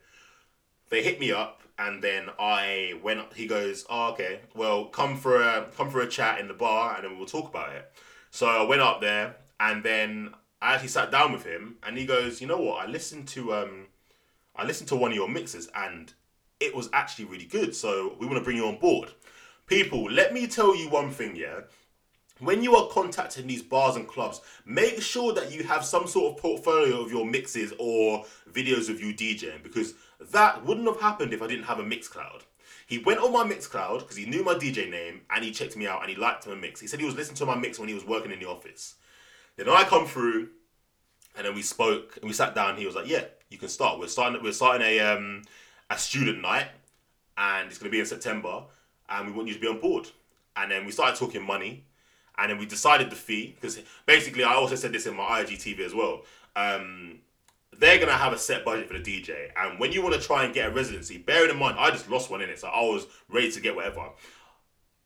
they 0.89 1.03
hit 1.03 1.21
me 1.21 1.31
up 1.31 1.63
and 1.79 2.03
then 2.03 2.29
I 2.39 2.95
went 3.03 3.33
he 3.35 3.47
goes, 3.47 3.85
Oh 3.89 4.13
okay, 4.13 4.41
well 4.55 4.87
come 4.87 5.17
for 5.17 5.43
a 5.43 5.67
come 5.77 5.91
for 5.91 6.01
a 6.01 6.09
chat 6.09 6.41
in 6.41 6.49
the 6.49 6.55
bar 6.55 6.97
and 6.97 7.05
then 7.05 7.17
we'll 7.19 7.27
talk 7.27 7.49
about 7.49 7.75
it. 7.75 7.91
So 8.31 8.47
I 8.47 8.63
went 8.65 8.83
up 8.83 9.01
there 9.01 9.37
and 9.61 9.83
then 9.83 10.35
I 10.61 10.75
actually 10.75 10.89
sat 10.89 11.11
down 11.11 11.33
with 11.33 11.45
him 11.45 11.77
and 11.83 11.97
he 11.97 12.07
goes, 12.07 12.41
You 12.41 12.47
know 12.47 12.59
what, 12.59 12.87
I 12.87 12.91
listened 12.91 13.29
to 13.29 13.55
um 13.55 13.87
I 14.55 14.65
listened 14.65 14.89
to 14.89 14.97
one 14.97 15.11
of 15.11 15.17
your 15.17 15.29
mixes 15.29 15.69
and 15.75 16.13
it 16.61 16.75
was 16.75 16.89
actually 16.93 17.27
really 17.27 17.45
good, 17.45 17.75
so 17.75 18.17
we 18.19 18.27
want 18.27 18.39
to 18.39 18.45
bring 18.45 18.57
you 18.57 18.67
on 18.67 18.79
board. 18.79 19.11
People, 19.67 20.05
let 20.05 20.33
me 20.33 20.47
tell 20.47 20.75
you 20.75 20.89
one 20.89 21.11
thing, 21.11 21.37
yeah. 21.37 21.61
When 22.39 22.63
you 22.63 22.77
are 22.77 22.89
contacting 22.89 23.47
these 23.47 23.63
bars 23.63 23.97
and 23.97 24.07
clubs, 24.07 24.41
make 24.65 25.01
sure 25.01 25.33
that 25.33 25.53
you 25.53 25.65
have 25.65 25.85
some 25.85 26.07
sort 26.07 26.35
of 26.35 26.41
portfolio 26.41 27.01
of 27.01 27.11
your 27.11 27.27
mixes 27.27 27.73
or 27.79 28.25
videos 28.51 28.89
of 28.89 29.01
you 29.01 29.15
DJing 29.15 29.63
because 29.63 29.95
that 30.21 30.65
wouldn't 30.65 30.87
have 30.87 31.01
happened 31.01 31.33
if 31.33 31.43
I 31.43 31.47
didn't 31.47 31.65
have 31.65 31.79
a 31.79 31.85
Mixcloud. 31.85 32.43
He 32.87 32.99
went 32.99 33.21
on 33.21 33.33
my 33.33 33.45
Mixcloud 33.45 34.01
because 34.01 34.17
he 34.17 34.27
knew 34.27 34.45
my 34.45 34.55
DJ 34.55 34.89
name 34.91 35.23
and 35.31 35.45
he 35.45 35.51
checked 35.51 35.77
me 35.77 35.87
out 35.87 36.03
and 36.03 36.11
he 36.11 36.17
liked 36.17 36.47
my 36.47 36.55
mix. 36.55 36.81
He 36.81 36.87
said 36.87 37.01
he 37.01 37.07
was 37.07 37.17
listening 37.17 37.37
to 37.37 37.47
my 37.47 37.57
mix 37.57 37.79
when 37.79 37.89
he 37.89 37.95
was 37.95 38.05
working 38.05 38.31
in 38.31 38.39
the 38.39 38.49
office. 38.49 38.95
Then 39.57 39.69
I 39.69 39.85
come 39.85 40.07
through 40.07 40.51
and 41.37 41.47
then 41.47 41.55
we 41.55 41.63
spoke 41.63 42.17
and 42.17 42.25
we 42.25 42.33
sat 42.33 42.55
down. 42.55 42.77
He 42.77 42.87
was 42.87 42.95
like, 42.95 43.09
"Yeah, 43.09 43.25
you 43.51 43.59
can 43.59 43.69
start. 43.69 43.99
We're 43.99 44.09
starting. 44.09 44.43
We're 44.43 44.53
starting 44.53 44.87
a 44.87 45.01
um, 45.01 45.43
a 45.91 45.99
student 45.99 46.41
night, 46.41 46.69
and 47.37 47.69
it's 47.69 47.79
going 47.79 47.91
to 47.91 47.95
be 47.95 48.01
in 48.01 48.07
September, 48.07 48.65
and 49.09 49.27
we 49.27 49.33
want 49.33 49.49
you 49.49 49.55
to 49.55 49.61
be 49.61 49.69
on 49.69 49.81
board." 49.81 50.09
And 50.57 50.71
then 50.71 50.87
we 50.87 50.93
started 50.93 51.19
talking 51.19 51.45
money, 51.45 51.85
and 52.39 52.51
then 52.51 52.59
we 52.59 52.67
decided 52.67 53.11
the 53.11 53.17
fee 53.17 53.55
because 53.55 53.79
basically 54.07 54.45
I 54.45 54.55
also 54.55 54.75
said 54.75 54.93
this 54.93 55.07
in 55.07 55.17
my 55.17 55.43
IGTV 55.43 55.81
as 55.81 55.95
well. 55.95 56.23
Um, 56.55 57.21
they're 57.79 57.99
gonna 57.99 58.13
have 58.13 58.33
a 58.33 58.39
set 58.39 58.65
budget 58.65 58.89
for 58.89 58.99
the 58.99 59.01
DJ, 59.01 59.51
and 59.57 59.79
when 59.79 59.93
you 59.93 60.03
want 60.03 60.15
to 60.15 60.21
try 60.21 60.45
and 60.45 60.55
get 60.55 60.69
a 60.69 60.71
residency, 60.73 61.19
bearing 61.19 61.51
in 61.51 61.59
mind 61.59 61.77
I 61.79 61.91
just 61.91 62.11
lost 62.11 62.31
one 62.31 62.43
in 62.43 62.51
it, 62.51 62.59
so 62.59 62.69
I 62.69 62.81
was 62.83 63.07
ready 63.29 63.51
to 63.51 63.61
get 63.61 63.75
whatever. 63.75 64.11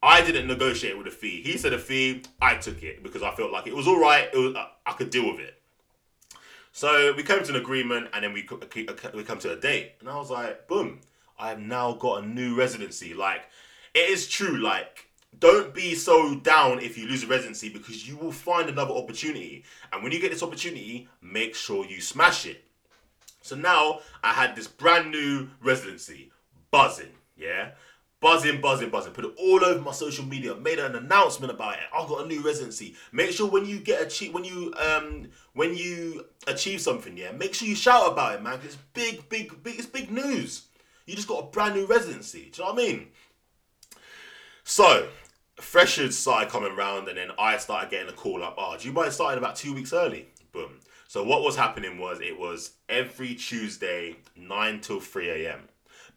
I 0.03 0.23
didn't 0.23 0.47
negotiate 0.47 0.97
with 0.97 1.07
a 1.07 1.11
fee. 1.11 1.43
He 1.43 1.59
said 1.59 1.75
a 1.75 1.79
fee. 1.79 2.23
I 2.41 2.55
took 2.57 2.83
it 2.83 3.03
because 3.03 3.23
I 3.23 3.35
felt 3.35 3.53
like 3.53 3.67
it 3.67 3.77
was 3.77 3.87
all 3.87 4.01
right. 4.01 4.31
It 4.33 4.39
was, 4.39 4.55
uh, 4.55 4.67
I 4.87 4.93
could 4.93 5.11
deal 5.11 5.31
with 5.31 5.41
it. 5.41 5.61
So 6.73 7.13
we 7.15 7.23
came 7.23 7.43
to 7.43 7.51
an 7.51 7.57
agreement, 7.57 8.09
and 8.15 8.25
then 8.25 8.33
we 8.33 8.49
uh, 8.51 8.57
uh, 8.57 9.11
we 9.15 9.25
come 9.25 9.39
to 9.41 9.53
a 9.53 9.57
date, 9.57 9.93
and 10.01 10.09
I 10.09 10.17
was 10.17 10.31
like, 10.31 10.69
boom! 10.69 11.01
I 11.39 11.49
have 11.49 11.61
now 11.61 11.93
got 11.93 12.23
a 12.23 12.27
new 12.27 12.57
residency. 12.57 13.13
Like, 13.13 13.43
it 13.95 14.09
is 14.09 14.29
true. 14.29 14.57
Like, 14.57 15.10
don't 15.39 15.73
be 15.75 15.95
so 15.95 16.35
down 16.35 16.81
if 16.81 16.99
you 16.99 17.07
lose 17.07 17.23
a 17.25 17.27
residency 17.27 17.69
because 17.69 18.07
you 18.07 18.17
will 18.17 18.33
find 18.33 18.69
another 18.69 18.93
opportunity, 18.95 19.65
and 19.93 20.03
when 20.03 20.13
you 20.13 20.21
get 20.21 20.31
this 20.31 20.43
opportunity, 20.43 21.09
make 21.23 21.55
sure 21.55 21.87
you 21.87 22.01
smash 22.01 22.47
it. 22.47 22.65
So 23.43 23.57
now 23.57 24.01
I 24.23 24.33
had 24.33 24.55
this 24.55 24.67
brand 24.69 25.11
new 25.11 25.49
residency, 25.63 26.31
buzzing, 26.71 27.13
yeah. 27.37 27.71
buzzing, 28.21 28.61
buzzing, 28.61 28.91
buzzing. 28.91 29.15
Put 29.15 29.25
it 29.25 29.33
all 29.39 29.65
over 29.65 29.81
my 29.81 29.93
social 29.93 30.27
media. 30.27 30.55
Made 30.55 30.79
an 30.79 30.95
announcement 30.95 31.51
about 31.51 31.75
it. 31.75 31.81
I've 31.95 32.07
got 32.09 32.25
a 32.25 32.29
new 32.29 32.43
residency. 32.43 32.95
Make 33.13 33.31
sure 33.33 33.49
when 33.49 33.65
you 33.65 33.79
get 33.79 34.03
a 34.03 34.07
achieve, 34.07 34.35
when 34.35 34.45
you 34.45 34.75
um, 34.79 35.31
when 35.55 35.75
you 35.75 36.27
achieve 36.47 36.83
something, 36.83 37.17
yeah, 37.17 37.33
make 37.33 37.55
sure 37.55 37.67
you 37.67 37.75
shout 37.75 38.13
about 38.13 38.35
it, 38.35 38.43
man. 38.43 38.57
'cause 38.59 38.67
it's 38.67 38.77
big, 38.93 39.27
big, 39.31 39.63
big. 39.63 39.79
It's 39.79 39.87
big 39.87 40.11
news. 40.11 40.67
You 41.07 41.17
just 41.17 41.29
got 41.29 41.45
a 41.45 41.47
brand 41.47 41.75
new 41.75 41.87
residency. 41.87 42.51
Do 42.53 42.63
you 42.63 42.69
know 42.69 42.75
what 42.75 42.83
I 42.83 42.87
mean? 42.87 43.09
So, 44.71 45.09
freshers 45.57 46.17
started 46.17 46.49
coming 46.49 46.77
round, 46.77 47.09
and 47.09 47.19
then 47.19 47.33
I 47.37 47.57
started 47.57 47.91
getting 47.91 48.09
a 48.09 48.13
call 48.13 48.45
up. 48.45 48.55
Oh, 48.57 48.77
do 48.79 48.87
you 48.87 48.95
mind 48.95 49.13
starting 49.13 49.39
about 49.39 49.57
two 49.57 49.75
weeks 49.75 49.93
early? 49.93 50.29
Boom. 50.53 50.79
So 51.09 51.25
what 51.25 51.43
was 51.43 51.57
happening 51.57 51.99
was 51.99 52.21
it 52.21 52.39
was 52.39 52.75
every 52.89 53.35
Tuesday, 53.35 54.15
nine 54.37 54.81
till 54.81 55.01
three 55.01 55.29
a.m. 55.29 55.63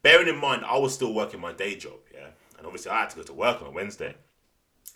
Bearing 0.04 0.28
in 0.28 0.38
mind, 0.38 0.66
I 0.66 0.78
was 0.78 0.94
still 0.94 1.16
working 1.16 1.42
my 1.42 1.52
day 1.52 1.76
job, 1.76 1.98
yeah, 2.14 2.28
and 2.60 2.68
obviously 2.68 2.92
I 2.92 3.00
had 3.00 3.10
to 3.10 3.16
go 3.16 3.24
to 3.24 3.34
work 3.34 3.60
on 3.60 3.70
a 3.70 3.72
Wednesday. 3.72 4.14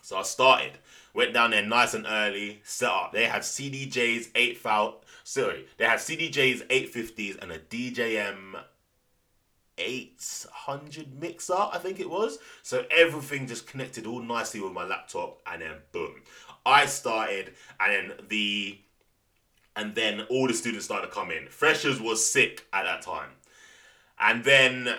So 0.03 0.17
I 0.17 0.21
started, 0.21 0.73
went 1.15 1.33
down 1.33 1.49
there 1.49 1.65
nice 1.65 1.95
and 1.95 2.05
early, 2.07 2.61
set 2.63 2.91
up. 2.91 3.11
They 3.11 3.25
had 3.25 3.41
CDJs 3.41 4.29
eight 4.35 4.59
foul. 4.59 5.01
Sorry, 5.23 5.65
they 5.77 5.85
had 5.85 5.97
CDJs 5.97 6.67
eight 6.69 6.89
fifties 6.89 7.35
and 7.37 7.51
a 7.51 7.57
DJM 7.57 8.61
800 9.77 11.19
mixer, 11.19 11.55
I 11.55 11.77
think 11.77 11.99
it 11.99 12.09
was. 12.09 12.39
So 12.63 12.85
everything 12.91 13.47
just 13.47 13.67
connected 13.67 14.05
all 14.05 14.21
nicely 14.21 14.59
with 14.59 14.73
my 14.73 14.85
laptop, 14.85 15.39
and 15.45 15.61
then 15.61 15.73
boom, 15.91 16.21
I 16.65 16.85
started, 16.85 17.53
and 17.79 17.93
then 17.93 18.17
the, 18.29 18.79
and 19.75 19.95
then 19.95 20.21
all 20.29 20.47
the 20.47 20.53
students 20.53 20.85
started 20.85 21.07
to 21.07 21.13
come 21.13 21.31
in. 21.31 21.47
Freshers 21.47 22.01
was 22.01 22.25
sick 22.25 22.65
at 22.73 22.83
that 22.83 23.01
time, 23.01 23.29
and 24.19 24.43
then 24.43 24.95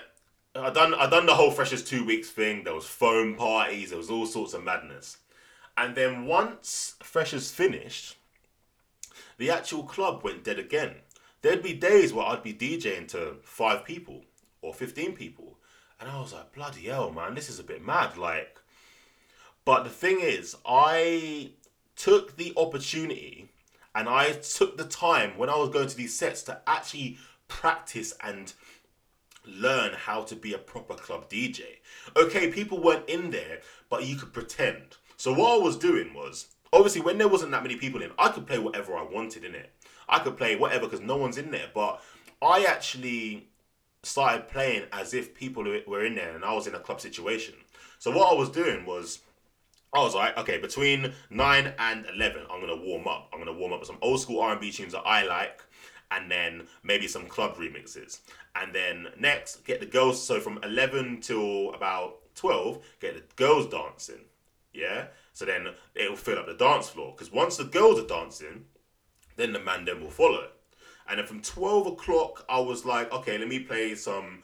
I 0.54 0.70
done 0.70 0.94
I 0.94 1.08
done 1.08 1.26
the 1.26 1.34
whole 1.34 1.50
freshers 1.50 1.84
two 1.84 2.04
weeks 2.04 2.30
thing. 2.30 2.64
There 2.64 2.74
was 2.74 2.86
foam 2.86 3.34
parties, 3.34 3.90
there 3.90 3.98
was 3.98 4.10
all 4.10 4.26
sorts 4.26 4.54
of 4.54 4.64
madness, 4.64 5.18
and 5.76 5.94
then 5.94 6.26
once 6.26 6.94
freshers 7.02 7.50
finished, 7.50 8.16
the 9.36 9.50
actual 9.50 9.82
club 9.82 10.22
went 10.22 10.44
dead 10.44 10.58
again. 10.58 10.96
There'd 11.40 11.62
be 11.62 11.74
days 11.74 12.12
where 12.12 12.26
I'd 12.26 12.42
be 12.42 12.52
DJing 12.52 13.06
to 13.08 13.36
five 13.42 13.84
people 13.84 14.24
or 14.62 14.74
15 14.74 15.12
people. 15.14 15.58
And 16.00 16.08
I 16.10 16.20
was 16.20 16.32
like, 16.32 16.52
bloody 16.54 16.86
hell, 16.86 17.10
man, 17.10 17.34
this 17.34 17.48
is 17.48 17.58
a 17.58 17.64
bit 17.64 17.84
mad. 17.84 18.16
Like, 18.16 18.58
but 19.64 19.84
the 19.84 19.90
thing 19.90 20.20
is, 20.20 20.56
I 20.64 21.50
took 21.96 22.36
the 22.36 22.52
opportunity 22.56 23.48
and 23.94 24.08
I 24.08 24.32
took 24.32 24.76
the 24.76 24.84
time 24.84 25.36
when 25.36 25.50
I 25.50 25.56
was 25.56 25.70
going 25.70 25.88
to 25.88 25.96
these 25.96 26.16
sets 26.16 26.42
to 26.44 26.60
actually 26.66 27.18
practice 27.48 28.14
and 28.22 28.52
learn 29.44 29.92
how 29.94 30.22
to 30.22 30.36
be 30.36 30.54
a 30.54 30.58
proper 30.58 30.94
club 30.94 31.28
DJ. 31.28 31.62
Okay, 32.16 32.50
people 32.50 32.80
weren't 32.80 33.08
in 33.08 33.30
there, 33.30 33.60
but 33.88 34.04
you 34.04 34.16
could 34.16 34.32
pretend. 34.32 34.98
So 35.16 35.32
what 35.32 35.58
I 35.58 35.62
was 35.62 35.76
doing 35.76 36.14
was, 36.14 36.46
obviously, 36.72 37.00
when 37.00 37.18
there 37.18 37.28
wasn't 37.28 37.50
that 37.52 37.62
many 37.62 37.76
people 37.76 38.02
in, 38.02 38.12
I 38.18 38.28
could 38.28 38.46
play 38.46 38.58
whatever 38.58 38.96
I 38.96 39.02
wanted 39.02 39.44
in 39.44 39.54
it. 39.54 39.72
I 40.08 40.20
could 40.20 40.36
play 40.36 40.54
whatever 40.54 40.86
because 40.86 41.00
no 41.00 41.16
one's 41.16 41.38
in 41.38 41.50
there. 41.50 41.70
But 41.74 42.00
I 42.40 42.64
actually 42.64 43.47
started 44.02 44.48
playing 44.48 44.84
as 44.92 45.14
if 45.14 45.34
people 45.34 45.64
were 45.87 46.04
in 46.04 46.14
there 46.14 46.34
and 46.34 46.44
I 46.44 46.52
was 46.54 46.66
in 46.66 46.74
a 46.74 46.80
club 46.80 47.00
situation. 47.00 47.54
So 47.98 48.11
what 48.11 48.32
I 48.32 48.34
was 48.37 48.50
doing 48.50 48.87
was 48.87 49.20
I 49.94 50.00
was 50.00 50.14
like, 50.14 50.37
okay, 50.37 50.58
between 50.58 51.14
nine 51.30 51.72
and 51.78 52.06
eleven, 52.14 52.42
I'm 52.50 52.61
gonna 52.61 52.76
warm 52.76 53.08
up. 53.08 53.30
I'm 53.32 53.38
gonna 53.38 53.52
warm 53.52 53.72
up 53.72 53.80
with 53.80 53.88
some 53.88 53.98
old 54.02 54.20
school 54.20 54.40
R&B 54.40 54.70
tunes 54.70 54.92
that 54.92 55.02
I 55.06 55.24
like, 55.24 55.62
and 56.11 56.30
then 56.30 56.66
maybe 56.82 57.08
some 57.08 57.26
club 57.26 57.56
remixes. 57.56 58.20
And 58.54 58.74
then 58.74 59.08
next, 59.18 59.64
get 59.64 59.80
the 59.80 59.87
girls. 59.87 60.22
So 60.22 60.40
from 60.40 60.58
eleven 60.62 61.20
till 61.20 61.72
about 61.74 62.18
twelve, 62.34 62.84
get 63.00 63.14
the 63.14 63.22
girls 63.37 63.66
dancing. 63.68 64.26
Yeah. 64.74 65.06
So 65.32 65.44
then 65.44 65.68
it 65.94 66.11
will 66.11 66.16
fill 66.16 66.38
up 66.38 66.46
the 66.46 66.54
dance 66.54 66.88
floor 66.88 67.14
because 67.16 67.32
once 67.32 67.56
the 67.56 67.64
girls 67.64 67.98
are 67.98 68.06
dancing, 68.06 68.64
then 69.37 69.52
the 69.52 69.61
man 69.61 69.84
then 69.84 70.02
will 70.02 70.11
follow. 70.11 70.48
And 71.08 71.18
then 71.18 71.26
from 71.26 71.40
12 71.40 71.86
o'clock, 71.86 72.44
I 72.48 72.60
was 72.60 72.84
like, 72.84 73.12
okay, 73.12 73.38
let 73.38 73.48
me 73.48 73.60
play 73.60 73.94
some 73.94 74.42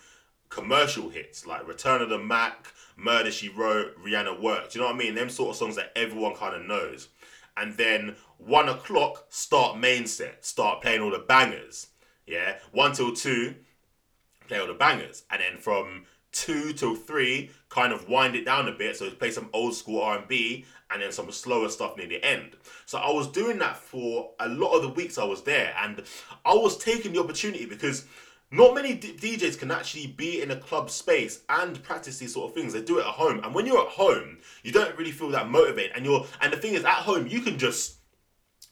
commercial 0.48 1.08
hits 1.08 1.46
like 1.46 1.66
Return 1.66 2.00
of 2.00 2.08
the 2.08 2.18
Mack, 2.18 2.72
Murder 2.96 3.30
She 3.30 3.48
Wrote, 3.48 3.98
Rihanna 4.02 4.40
Worked. 4.40 4.74
You 4.74 4.80
know 4.80 4.86
what 4.86 4.94
I 4.94 4.98
mean? 4.98 5.14
Them 5.14 5.28
sort 5.28 5.50
of 5.50 5.56
songs 5.56 5.76
that 5.76 5.92
everyone 5.96 6.34
kind 6.34 6.54
of 6.54 6.66
knows. 6.66 7.08
And 7.56 7.76
then 7.76 8.16
one 8.38 8.68
o'clock, 8.68 9.26
start 9.28 9.78
main 9.78 10.06
set, 10.06 10.44
start 10.44 10.80
playing 10.80 11.02
all 11.02 11.10
the 11.10 11.18
bangers. 11.18 11.88
Yeah, 12.26 12.56
one 12.72 12.92
till 12.92 13.14
two, 13.14 13.54
play 14.48 14.58
all 14.58 14.66
the 14.66 14.74
bangers, 14.74 15.24
and 15.30 15.42
then 15.42 15.60
from 15.60 16.04
two 16.32 16.72
till 16.72 16.94
three, 16.94 17.50
kind 17.68 17.92
of 17.92 18.08
wind 18.08 18.34
it 18.34 18.44
down 18.44 18.68
a 18.68 18.72
bit. 18.72 18.96
So 18.96 19.10
play 19.10 19.30
some 19.30 19.50
old 19.52 19.74
school 19.74 20.00
R 20.00 20.18
and 20.18 20.28
B, 20.28 20.64
and 20.94 21.02
then 21.02 21.12
some 21.12 21.30
slower 21.32 21.68
stuff 21.68 21.96
near 21.96 22.06
the 22.06 22.24
end. 22.24 22.56
So 22.86 22.98
I 22.98 23.10
was 23.10 23.28
doing 23.28 23.58
that 23.58 23.76
for 23.76 24.30
a 24.40 24.48
lot 24.48 24.74
of 24.74 24.82
the 24.82 24.88
weeks 24.88 25.18
I 25.18 25.24
was 25.24 25.42
there, 25.42 25.74
and 25.82 26.02
I 26.44 26.54
was 26.54 26.78
taking 26.78 27.12
the 27.12 27.20
opportunity 27.20 27.66
because 27.66 28.06
not 28.50 28.74
many 28.74 28.94
D- 28.94 29.16
DJs 29.18 29.58
can 29.58 29.72
actually 29.72 30.06
be 30.06 30.40
in 30.40 30.52
a 30.52 30.56
club 30.56 30.88
space 30.88 31.40
and 31.48 31.82
practice 31.82 32.18
these 32.18 32.32
sort 32.32 32.48
of 32.48 32.54
things. 32.54 32.72
They 32.72 32.82
do 32.82 32.98
it 32.98 33.06
at 33.06 33.12
home, 33.12 33.40
and 33.42 33.52
when 33.52 33.66
you're 33.66 33.80
at 33.80 33.88
home, 33.88 34.38
you 34.62 34.70
don't 34.70 34.96
really 34.96 35.10
feel 35.10 35.30
that 35.30 35.50
motivated. 35.50 35.92
And 35.96 36.06
you're, 36.06 36.24
and 36.40 36.52
the 36.52 36.56
thing 36.56 36.74
is, 36.74 36.84
at 36.84 36.94
home 36.94 37.26
you 37.26 37.40
can 37.40 37.58
just 37.58 37.96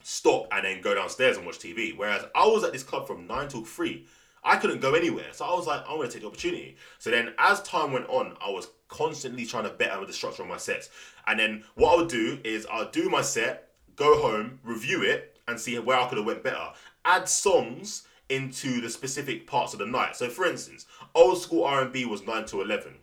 stop 0.05 0.49
and 0.53 0.65
then 0.65 0.81
go 0.81 0.95
downstairs 0.95 1.37
and 1.37 1.45
watch 1.45 1.59
TV. 1.59 1.97
Whereas 1.97 2.25
I 2.35 2.47
was 2.47 2.63
at 2.65 2.73
this 2.73 2.83
club 2.83 3.07
from 3.07 3.27
nine 3.27 3.49
till 3.49 3.65
three. 3.65 4.07
I 4.45 4.57
couldn't 4.57 4.81
go 4.81 4.95
anywhere. 4.95 5.33
So 5.33 5.45
I 5.45 5.55
was 5.55 5.67
like, 5.67 5.83
I'm 5.89 6.01
to 6.01 6.09
take 6.09 6.23
the 6.23 6.29
opportunity. 6.29 6.77
So 6.99 7.11
then 7.11 7.33
as 7.39 7.63
time 7.63 7.93
went 7.93 8.09
on, 8.09 8.37
I 8.45 8.51
was 8.51 8.69
constantly 8.92 9.46
trying 9.46 9.64
to 9.64 9.70
better 9.70 10.05
the 10.05 10.12
structure 10.12 10.42
of 10.42 10.48
my 10.48 10.59
sets. 10.59 10.90
And 11.26 11.40
then 11.40 11.64
what 11.74 11.94
I 11.94 11.96
would 11.96 12.11
do 12.11 12.38
is 12.44 12.66
I'll 12.70 12.90
do 12.90 13.09
my 13.09 13.22
set, 13.22 13.70
go 13.96 14.20
home, 14.20 14.61
review 14.62 15.02
it, 15.02 15.37
and 15.48 15.59
see 15.59 15.78
where 15.78 15.98
I 15.98 16.07
could 16.09 16.18
have 16.18 16.26
went 16.26 16.44
better. 16.44 16.68
Add 17.05 17.28
songs 17.28 18.07
into 18.28 18.81
the 18.81 18.90
specific 18.90 19.46
parts 19.46 19.72
of 19.72 19.78
the 19.78 19.87
night. 19.87 20.16
So 20.16 20.28
for 20.28 20.44
instance, 20.44 20.87
old 21.14 21.40
school 21.40 21.64
R&B 21.64 22.05
was 22.05 22.26
9 22.26 22.44
to 22.46 22.61
11. 22.61 22.94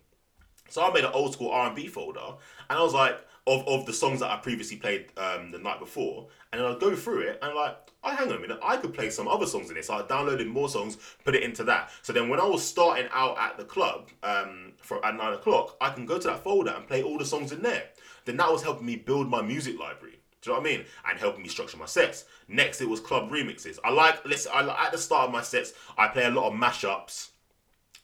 So 0.70 0.84
I 0.84 0.94
made 0.94 1.04
an 1.04 1.12
old 1.14 1.34
school 1.34 1.50
R&B 1.50 1.88
folder, 1.88 2.36
and 2.70 2.80
I 2.80 2.82
was 2.82 2.94
like, 2.94 3.20
of, 3.48 3.68
of 3.68 3.86
the 3.86 3.94
songs 3.94 4.20
that 4.20 4.32
I 4.32 4.38
previously 4.38 4.78
played 4.78 5.08
um, 5.18 5.52
the 5.52 5.60
night 5.60 5.80
before, 5.80 6.28
and 6.52 6.62
then 6.62 6.70
I'd 6.70 6.80
go 6.80 6.96
through 6.96 7.22
it 7.22 7.40
and 7.42 7.56
like, 7.56 7.78
oh, 8.04 8.10
hang 8.10 8.30
on 8.30 8.38
a 8.38 8.40
minute, 8.40 8.60
I 8.64 8.78
could 8.78 8.94
play 8.94 9.10
some 9.10 9.28
other 9.28 9.46
songs 9.46 9.70
in 9.70 9.78
it. 9.78 9.86
So 9.86 9.96
I 9.96 10.02
downloaded 10.04 10.48
more 10.48 10.70
songs, 10.70 10.98
put 11.24 11.36
it 11.36 11.44
into 11.44 11.64
that. 11.66 11.92
So 12.02 12.14
then 12.14 12.30
when 12.30 12.40
I 12.40 12.46
was 12.46 12.64
starting 12.64 13.10
out 13.14 13.38
at 13.38 13.58
the 13.58 13.66
club 13.66 14.10
um, 14.24 14.74
for 14.82 15.04
at 15.06 15.16
nine 15.16 15.34
o'clock, 15.34 15.78
I 15.82 15.90
can 15.90 16.06
go 16.06 16.18
to 16.18 16.28
that 16.28 16.44
folder 16.44 16.72
and 16.72 16.88
play 16.88 17.04
all 17.04 17.18
the 17.18 17.26
songs 17.26 17.52
in 17.52 17.62
there. 17.62 17.86
Then 18.26 18.38
that 18.38 18.52
was 18.52 18.64
helping 18.64 18.86
me 18.86 18.96
build 18.96 19.30
my 19.30 19.42
music 19.42 19.80
library. 19.80 20.20
Do 20.42 20.52
you 20.52 20.56
know 20.56 20.62
what 20.62 20.70
I 20.70 20.78
mean? 20.78 20.86
And 21.10 21.20
helping 21.20 21.44
me 21.44 21.50
structure 21.50 21.78
my 21.78 21.86
sets. 21.86 22.26
Next, 22.48 22.80
it 22.80 22.88
was 22.88 23.02
club 23.02 23.30
remixes. 23.30 23.78
I 23.84 23.90
like, 23.90 24.24
listen, 24.26 24.52
I 24.56 24.62
like, 24.62 24.80
at 24.80 24.92
the 24.94 24.98
start 24.98 25.28
of 25.28 25.34
my 25.34 25.42
sets, 25.42 25.74
I 25.98 26.08
play 26.08 26.26
a 26.26 26.30
lot 26.30 26.48
of 26.48 26.54
mashups 26.54 27.29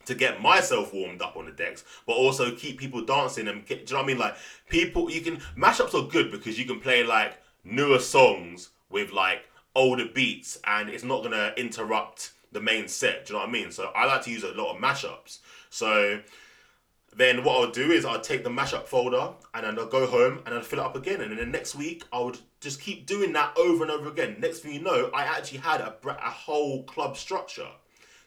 to 0.05 0.15
get 0.15 0.41
myself 0.41 0.93
warmed 0.93 1.21
up 1.21 1.37
on 1.37 1.45
the 1.45 1.51
decks, 1.51 1.83
but 2.05 2.13
also 2.13 2.55
keep 2.55 2.79
people 2.79 3.03
dancing 3.03 3.47
and 3.47 3.65
do 3.65 3.75
you 3.75 3.85
know 3.91 3.97
what 3.97 4.03
I 4.03 4.07
mean? 4.07 4.17
Like 4.17 4.35
people, 4.69 5.09
you 5.09 5.21
can 5.21 5.37
mashups 5.57 5.93
are 5.93 6.07
good 6.07 6.31
because 6.31 6.57
you 6.57 6.65
can 6.65 6.79
play 6.79 7.03
like 7.03 7.37
newer 7.63 7.99
songs 7.99 8.69
with 8.89 9.11
like 9.11 9.43
older 9.75 10.05
beats, 10.05 10.59
and 10.65 10.89
it's 10.89 11.03
not 11.03 11.23
gonna 11.23 11.53
interrupt 11.57 12.31
the 12.51 12.61
main 12.61 12.87
set. 12.87 13.25
Do 13.25 13.33
you 13.33 13.39
know 13.39 13.45
what 13.45 13.49
I 13.49 13.51
mean? 13.51 13.71
So 13.71 13.91
I 13.95 14.05
like 14.05 14.23
to 14.23 14.31
use 14.31 14.43
a 14.43 14.53
lot 14.53 14.75
of 14.75 14.81
mashups. 14.81 15.39
So 15.69 16.21
then 17.15 17.43
what 17.43 17.59
I'll 17.59 17.71
do 17.71 17.91
is 17.91 18.05
I'll 18.05 18.21
take 18.21 18.43
the 18.43 18.49
mashup 18.49 18.87
folder 18.87 19.31
and 19.53 19.65
then 19.65 19.77
I'll 19.77 19.87
go 19.87 20.05
home 20.07 20.41
and 20.45 20.55
I'll 20.55 20.61
fill 20.61 20.79
it 20.79 20.85
up 20.85 20.95
again. 20.95 21.21
And 21.21 21.31
then 21.31 21.37
the 21.37 21.45
next 21.45 21.75
week 21.75 22.03
I 22.11 22.19
would 22.19 22.37
just 22.61 22.81
keep 22.81 23.05
doing 23.05 23.33
that 23.33 23.57
over 23.57 23.83
and 23.83 23.91
over 23.91 24.09
again. 24.09 24.37
Next 24.39 24.59
thing 24.59 24.73
you 24.73 24.81
know, 24.81 25.09
I 25.13 25.23
actually 25.23 25.59
had 25.59 25.81
a, 25.81 25.95
a 26.05 26.29
whole 26.29 26.83
club 26.83 27.17
structure. 27.17 27.67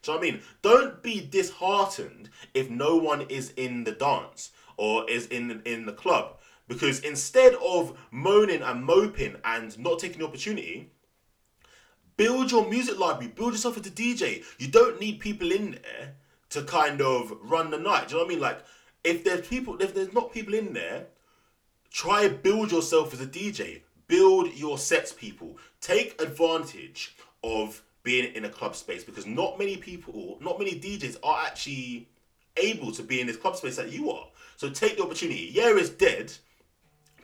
What 0.05 0.19
I 0.19 0.21
mean? 0.21 0.41
Don't 0.63 1.03
be 1.03 1.27
disheartened 1.29 2.31
if 2.55 2.71
no 2.71 2.97
one 2.97 3.23
is 3.23 3.53
in 3.57 3.85
the 3.85 3.93
dance 3.93 4.51
or 4.77 5.09
is 5.09 5.27
in 5.27 5.63
in 5.65 5.87
the 5.87 5.93
club. 5.93 6.37
Because 6.69 7.01
instead 7.01 7.55
of 7.55 7.99
moaning 8.11 8.63
and 8.63 8.85
moping 8.85 9.37
and 9.45 9.79
not 9.79 9.99
taking 9.99 10.19
the 10.19 10.27
opportunity, 10.27 10.91
build 12.17 12.51
your 12.51 12.69
music 12.69 12.99
library, 12.99 13.33
build 13.35 13.53
yourself 13.53 13.79
as 13.79 13.87
a 13.87 13.91
DJ. 13.91 14.45
You 14.59 14.69
don't 14.69 15.01
need 15.01 15.19
people 15.19 15.51
in 15.51 15.73
there 15.73 16.17
to 16.51 16.63
kind 16.63 17.01
of 17.01 17.33
run 17.43 17.71
the 17.71 17.79
night. 17.79 18.09
Do 18.09 18.15
you 18.15 18.21
know 18.21 18.25
what 18.25 18.33
I 18.33 18.35
mean? 18.35 18.41
Like 18.41 18.59
if 19.05 19.25
there's 19.25 19.47
people 19.47 19.81
if 19.81 19.95
there's 19.95 20.13
not 20.13 20.33
people 20.33 20.55
in 20.55 20.75
there, 20.75 21.07
try 21.91 22.29
build 22.29 22.71
yourself 22.71 23.13
as 23.15 23.21
a 23.21 23.27
DJ. 23.27 23.83
Build 24.07 24.55
your 24.55 24.79
sets, 24.79 25.13
people. 25.13 25.59
Take 25.83 26.21
advantage 26.21 27.15
of 27.45 27.83
being 28.03 28.35
in 28.35 28.45
a 28.45 28.49
club 28.49 28.75
space 28.75 29.05
because 29.05 29.27
not 29.27 29.59
many 29.59 29.77
people, 29.77 30.39
not 30.41 30.59
many 30.59 30.79
DJs 30.79 31.17
are 31.23 31.45
actually 31.47 32.09
able 32.57 32.93
to 32.93 33.03
be 33.03 33.21
in 33.21 33.27
this 33.27 33.37
club 33.37 33.57
space 33.57 33.77
that 33.77 33.93
you 33.93 34.11
are. 34.11 34.27
So 34.57 34.71
take 34.71 34.97
the 34.97 35.03
opportunity. 35.03 35.51
Yeah, 35.53 35.77
it's 35.77 35.91
dead, 35.91 36.33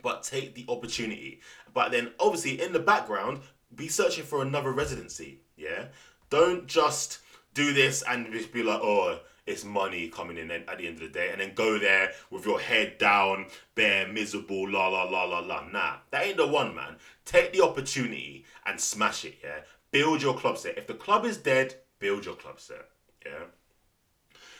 but 0.01 0.23
take 0.23 0.55
the 0.55 0.65
opportunity. 0.69 1.41
But 1.73 1.91
then 1.91 2.11
obviously 2.19 2.61
in 2.61 2.71
the 2.71 2.79
background, 2.79 3.39
be 3.75 3.87
searching 3.87 4.23
for 4.23 4.41
another 4.41 4.71
residency. 4.71 5.39
Yeah. 5.57 5.85
Don't 6.29 6.67
just 6.67 7.19
do 7.53 7.73
this 7.73 8.03
and 8.07 8.31
just 8.31 8.51
be 8.53 8.63
like, 8.63 8.79
oh, 8.81 9.19
it's 9.45 9.63
money 9.63 10.07
coming 10.07 10.37
in 10.37 10.49
at 10.49 10.77
the 10.77 10.87
end 10.87 10.95
of 10.95 11.01
the 11.01 11.09
day, 11.09 11.29
and 11.31 11.39
then 11.39 11.53
go 11.53 11.77
there 11.77 12.11
with 12.31 12.45
your 12.45 12.59
head 12.59 12.97
down, 12.97 13.45
bare, 13.75 14.07
miserable, 14.07 14.69
la 14.69 14.87
la 14.87 15.03
la 15.03 15.23
la 15.23 15.39
la. 15.39 15.63
Nah, 15.71 15.97
that 16.09 16.25
ain't 16.25 16.37
the 16.37 16.47
one, 16.47 16.73
man. 16.73 16.95
Take 17.25 17.53
the 17.53 17.61
opportunity 17.63 18.43
and 18.65 18.79
smash 18.79 19.23
it. 19.23 19.37
Yeah, 19.43 19.59
build 19.95 20.21
your 20.21 20.33
club 20.33 20.57
set. 20.57 20.77
If 20.77 20.87
the 20.87 20.93
club 20.93 21.23
is 21.23 21.37
dead, 21.37 21.75
build 21.99 22.25
your 22.25 22.35
club 22.35 22.59
set. 22.59 22.89
Yeah. 23.25 23.45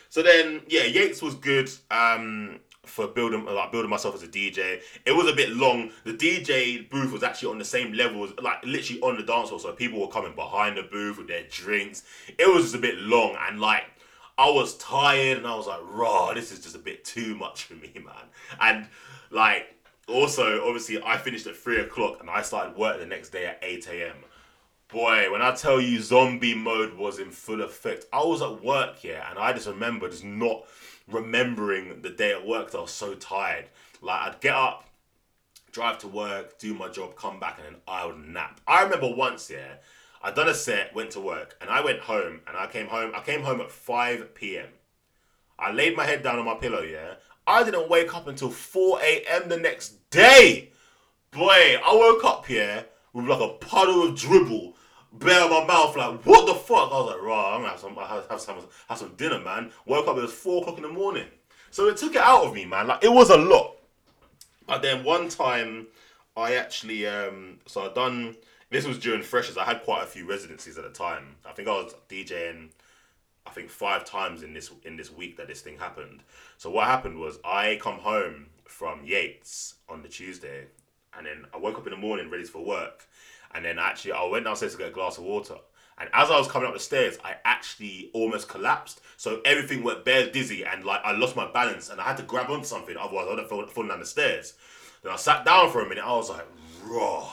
So 0.10 0.24
then, 0.24 0.62
yeah, 0.70 0.84
Yates 0.84 1.22
was 1.22 1.36
good. 1.36 1.70
Um, 1.92 2.62
for 2.86 3.08
building 3.08 3.44
like 3.46 3.72
building 3.72 3.90
myself 3.90 4.14
as 4.14 4.22
a 4.22 4.28
DJ. 4.28 4.80
It 5.06 5.12
was 5.12 5.28
a 5.28 5.36
bit 5.36 5.50
long. 5.50 5.90
The 6.04 6.14
DJ 6.14 6.88
booth 6.88 7.12
was 7.12 7.24
actually 7.24 7.52
on 7.52 7.58
the 7.58 7.66
same 7.66 7.94
level 7.94 8.24
as 8.24 8.32
like 8.40 8.64
literally 8.64 9.02
on 9.02 9.18
the 9.18 9.24
dance 9.24 9.50
floor, 9.50 9.60
so 9.60 9.72
people 9.72 10.00
were 10.00 10.08
coming 10.08 10.36
behind 10.36 10.78
the 10.78 10.84
booth 10.84 11.18
with 11.18 11.28
their 11.28 11.46
drinks. 11.50 12.04
It 12.38 12.48
was 12.48 12.66
just 12.66 12.76
a 12.76 12.80
bit 12.80 13.00
long 13.00 13.36
and 13.48 13.60
like 13.60 13.86
I 14.38 14.52
was 14.52 14.78
tired 14.78 15.40
and 15.40 15.48
I 15.48 15.56
was 15.56 15.66
like, 15.66 15.80
raw, 15.84 16.32
this 16.36 16.52
is 16.52 16.60
just 16.60 16.76
a 16.76 16.80
bit 16.80 17.04
too 17.04 17.34
much 17.36 17.64
for 17.64 17.74
me, 17.74 17.92
man. 17.96 18.30
And 18.62 18.86
like 19.32 19.74
also 20.08 20.64
obviously 20.64 21.02
I 21.04 21.18
finished 21.18 21.48
at 21.48 21.56
three 21.56 21.80
o'clock 21.82 22.18
and 22.22 22.30
I 22.30 22.44
started 22.44 22.78
work 22.78 23.00
the 23.00 23.08
next 23.08 23.30
day 23.30 23.48
at 23.48 23.58
8 23.64 23.88
a.m. 23.88 24.16
Boy, 24.96 25.30
when 25.30 25.42
I 25.42 25.54
tell 25.54 25.82
you 25.82 26.02
zombie 26.02 26.56
mode 26.56 26.94
was 26.94 27.20
in 27.20 27.30
full 27.30 27.62
effect, 27.62 28.06
I 28.14 28.24
was 28.24 28.42
at 28.42 28.64
work 28.64 28.96
here 28.96 29.22
and 29.30 29.38
I 29.38 29.52
just 29.52 29.68
remember 29.68 30.08
just 30.08 30.24
not 30.24 30.64
remembering 31.12 32.02
the 32.02 32.12
day 32.12 32.32
at 32.32 32.48
work 32.48 32.74
I 32.74 32.80
was 32.80 32.92
so 32.92 33.14
tired. 33.14 33.66
Like 34.02 34.22
I'd 34.22 34.40
get 34.40 34.56
up, 34.56 34.88
drive 35.74 35.98
to 35.98 36.08
work, 36.08 36.58
do 36.60 36.74
my 36.74 36.88
job, 36.88 37.18
come 37.18 37.42
back, 37.42 37.58
and 37.58 37.76
then 37.76 37.82
I 37.86 38.06
would 38.06 38.26
nap. 38.26 38.62
I 38.66 38.84
remember 38.84 39.14
once, 39.14 39.50
yeah, 39.50 39.74
I'd 40.24 40.36
done 40.36 40.48
a 40.48 40.54
set, 40.54 40.96
went 40.96 41.12
to 41.12 41.20
work, 41.20 41.58
and 41.60 41.70
I 41.70 41.84
went 41.84 42.00
home, 42.00 42.40
and 42.48 42.56
I 42.56 42.68
came 42.68 42.88
home. 42.88 43.12
I 43.14 43.20
came 43.20 43.42
home 43.42 43.60
at 43.60 43.72
five 43.72 44.34
p.m. 44.34 44.70
I 45.60 45.74
laid 45.74 45.98
my 45.98 46.06
head 46.06 46.24
down 46.24 46.40
on 46.40 46.46
my 46.46 46.56
pillow, 46.56 46.84
yeah. 46.84 47.16
I 47.46 47.66
didn't 47.66 47.90
wake 47.90 48.16
up 48.16 48.30
until 48.30 48.50
four 48.50 49.02
a.m. 49.02 49.50
the 49.50 49.58
next 49.58 50.10
day. 50.10 50.70
Boy, 51.32 51.82
I 51.86 51.94
woke 51.94 52.24
up 52.24 52.46
here 52.46 52.86
with 53.12 53.26
like 53.26 53.42
a 53.42 53.56
puddle 53.56 54.08
of 54.08 54.18
dribble 54.18 54.75
bare 55.20 55.50
my 55.50 55.66
mouth, 55.66 55.96
like, 55.96 56.26
what 56.26 56.46
the 56.46 56.54
fuck? 56.54 56.92
I 56.92 57.00
was 57.00 57.12
like, 57.12 57.22
right, 57.22 57.54
I'm 57.56 57.62
gonna 57.62 57.72
have 57.72 57.80
some, 57.80 57.96
have, 57.96 58.28
have 58.30 58.42
some, 58.42 58.58
have 58.88 58.98
some 58.98 59.14
dinner, 59.16 59.40
man. 59.40 59.72
Woke 59.86 60.08
up, 60.08 60.18
it 60.18 60.22
was 60.22 60.34
four 60.34 60.62
o'clock 60.62 60.78
in 60.78 60.84
the 60.84 60.90
morning. 60.90 61.28
So 61.72 61.88
it 61.88 61.98
took 61.98 62.16
it 62.16 62.22
out 62.22 62.46
of 62.46 62.54
me, 62.54 62.66
man. 62.66 62.88
Like, 62.88 63.04
it 63.04 63.12
was 63.12 63.30
a 63.30 63.38
lot. 63.38 63.78
But 64.68 64.82
then 64.82 65.04
one 65.04 65.30
time, 65.30 65.88
I 66.36 66.56
actually, 66.56 67.08
um, 67.08 67.60
so 67.66 67.90
I 67.90 67.94
done, 67.94 68.36
this 68.70 68.86
was 68.86 68.98
during 68.98 69.22
freshers. 69.22 69.58
I 69.58 69.64
had 69.64 69.84
quite 69.84 70.04
a 70.04 70.08
few 70.08 70.28
residencies 70.28 70.78
at 70.78 70.84
the 70.84 70.90
time. 70.90 71.36
I 71.46 71.52
think 71.52 71.68
I 71.68 71.72
was 71.72 71.96
DJing, 72.10 72.70
I 73.46 73.50
think 73.52 73.70
five 73.70 74.06
times 74.06 74.44
in 74.44 74.54
this 74.54 74.72
in 74.84 74.98
this 74.98 75.12
week 75.12 75.38
that 75.38 75.48
this 75.48 75.62
thing 75.62 75.78
happened. 75.78 76.24
So 76.58 76.70
what 76.72 76.88
happened 76.88 77.20
was 77.20 77.38
I 77.46 77.78
come 77.82 78.00
home 78.00 78.48
from 78.66 79.06
Yates 79.06 79.76
on 79.88 80.02
the 80.02 80.10
Tuesday, 80.10 80.66
and 81.16 81.28
then 81.28 81.46
I 81.54 81.58
woke 81.58 81.78
up 81.78 81.86
in 81.86 81.92
the 81.92 81.98
morning 81.98 82.30
ready 82.30 82.44
for 82.44 82.66
work 82.66 83.08
and 83.56 83.64
then 83.64 83.80
actually, 83.80 84.12
I 84.12 84.26
went 84.26 84.46
downstairs 84.46 84.74
to 84.74 84.78
get 84.78 84.90
a 84.90 84.92
glass 84.92 85.18
of 85.18 85.24
water. 85.24 85.56
And 85.98 86.10
as 86.14 86.30
I 86.30 86.38
was 86.38 86.48
coming 86.48 86.68
up 86.68 86.74
the 86.74 86.80
stairs, 86.80 87.18
I 87.24 87.36
actually 87.46 88.12
almost 88.14 88.50
collapsed. 88.50 89.00
So 89.16 89.40
everything 89.46 89.82
went 89.82 90.04
bare 90.04 90.30
dizzy, 90.30 90.66
and 90.66 90.84
like 90.84 91.02
I 91.06 91.14
lost 91.14 91.38
my 91.38 91.50
balance, 91.50 91.90
and 91.90 92.02
I 92.02 92.04
had 92.04 92.18
to 92.18 92.24
grab 92.24 92.50
onto 92.50 92.66
something, 92.66 92.98
otherwise 92.98 93.28
I 93.28 93.30
would 93.30 93.40
have 93.40 93.50
fallen, 93.50 93.68
fallen 93.68 93.90
down 93.90 94.02
the 94.02 94.06
stairs. 94.06 94.56
Then 95.04 95.14
I 95.14 95.16
sat 95.16 95.46
down 95.46 95.72
for 95.72 95.82
a 95.82 95.88
minute. 95.88 96.04
I 96.04 96.12
was 96.12 96.30
like, 96.30 96.46
raw. 96.84 97.32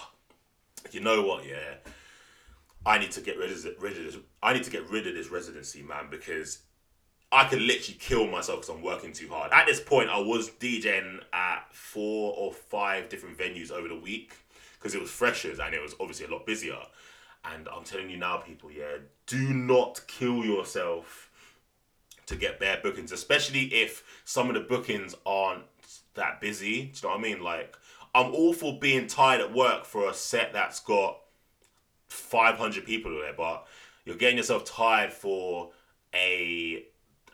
You 0.92 1.00
know 1.00 1.22
what? 1.22 1.44
Yeah, 1.44 1.74
I 2.86 2.98
need 2.98 3.10
to 3.12 3.20
get 3.20 3.36
rid 3.36 3.50
of, 3.50 3.64
rid 3.80 3.96
of 3.96 4.04
this. 4.04 4.16
I 4.42 4.52
need 4.52 4.64
to 4.64 4.70
get 4.70 4.88
rid 4.88 5.08
of 5.08 5.14
this 5.14 5.28
residency, 5.28 5.82
man, 5.82 6.06
because 6.08 6.60
I 7.32 7.44
could 7.44 7.62
literally 7.62 7.98
kill 7.98 8.28
myself 8.28 8.60
because 8.60 8.76
I'm 8.76 8.82
working 8.82 9.12
too 9.12 9.28
hard. 9.28 9.50
At 9.52 9.66
this 9.66 9.80
point, 9.80 10.10
I 10.10 10.20
was 10.20 10.50
DJing 10.50 11.20
at 11.32 11.64
four 11.72 12.34
or 12.36 12.52
five 12.52 13.08
different 13.08 13.38
venues 13.38 13.72
over 13.72 13.88
the 13.88 13.98
week 13.98 14.34
because 14.82 14.96
it 14.96 15.00
was 15.00 15.10
freshers 15.10 15.60
and 15.60 15.72
it 15.74 15.80
was 15.80 15.94
obviously 16.00 16.26
a 16.26 16.30
lot 16.30 16.44
busier. 16.44 16.78
And 17.44 17.68
I'm 17.68 17.84
telling 17.84 18.10
you 18.10 18.16
now, 18.16 18.38
people, 18.38 18.70
yeah, 18.70 18.98
do 19.26 19.54
not 19.54 20.00
kill 20.08 20.44
yourself 20.44 21.30
to 22.26 22.34
get 22.34 22.58
bare 22.58 22.80
bookings, 22.82 23.12
especially 23.12 23.66
if 23.66 24.02
some 24.24 24.48
of 24.48 24.54
the 24.54 24.60
bookings 24.60 25.14
aren't 25.24 25.62
that 26.14 26.40
busy. 26.40 26.86
Do 26.86 26.86
you 26.86 26.92
know 27.04 27.08
what 27.10 27.18
I 27.18 27.22
mean? 27.22 27.42
Like, 27.42 27.76
I'm 28.12 28.34
all 28.34 28.52
for 28.52 28.78
being 28.78 29.06
tired 29.06 29.40
at 29.40 29.54
work 29.54 29.84
for 29.84 30.10
a 30.10 30.14
set 30.14 30.52
that's 30.52 30.80
got 30.80 31.18
500 32.08 32.84
people 32.84 33.12
there, 33.20 33.32
but 33.36 33.66
you're 34.04 34.16
getting 34.16 34.36
yourself 34.36 34.64
tired 34.64 35.12
for 35.12 35.70
a 36.14 36.84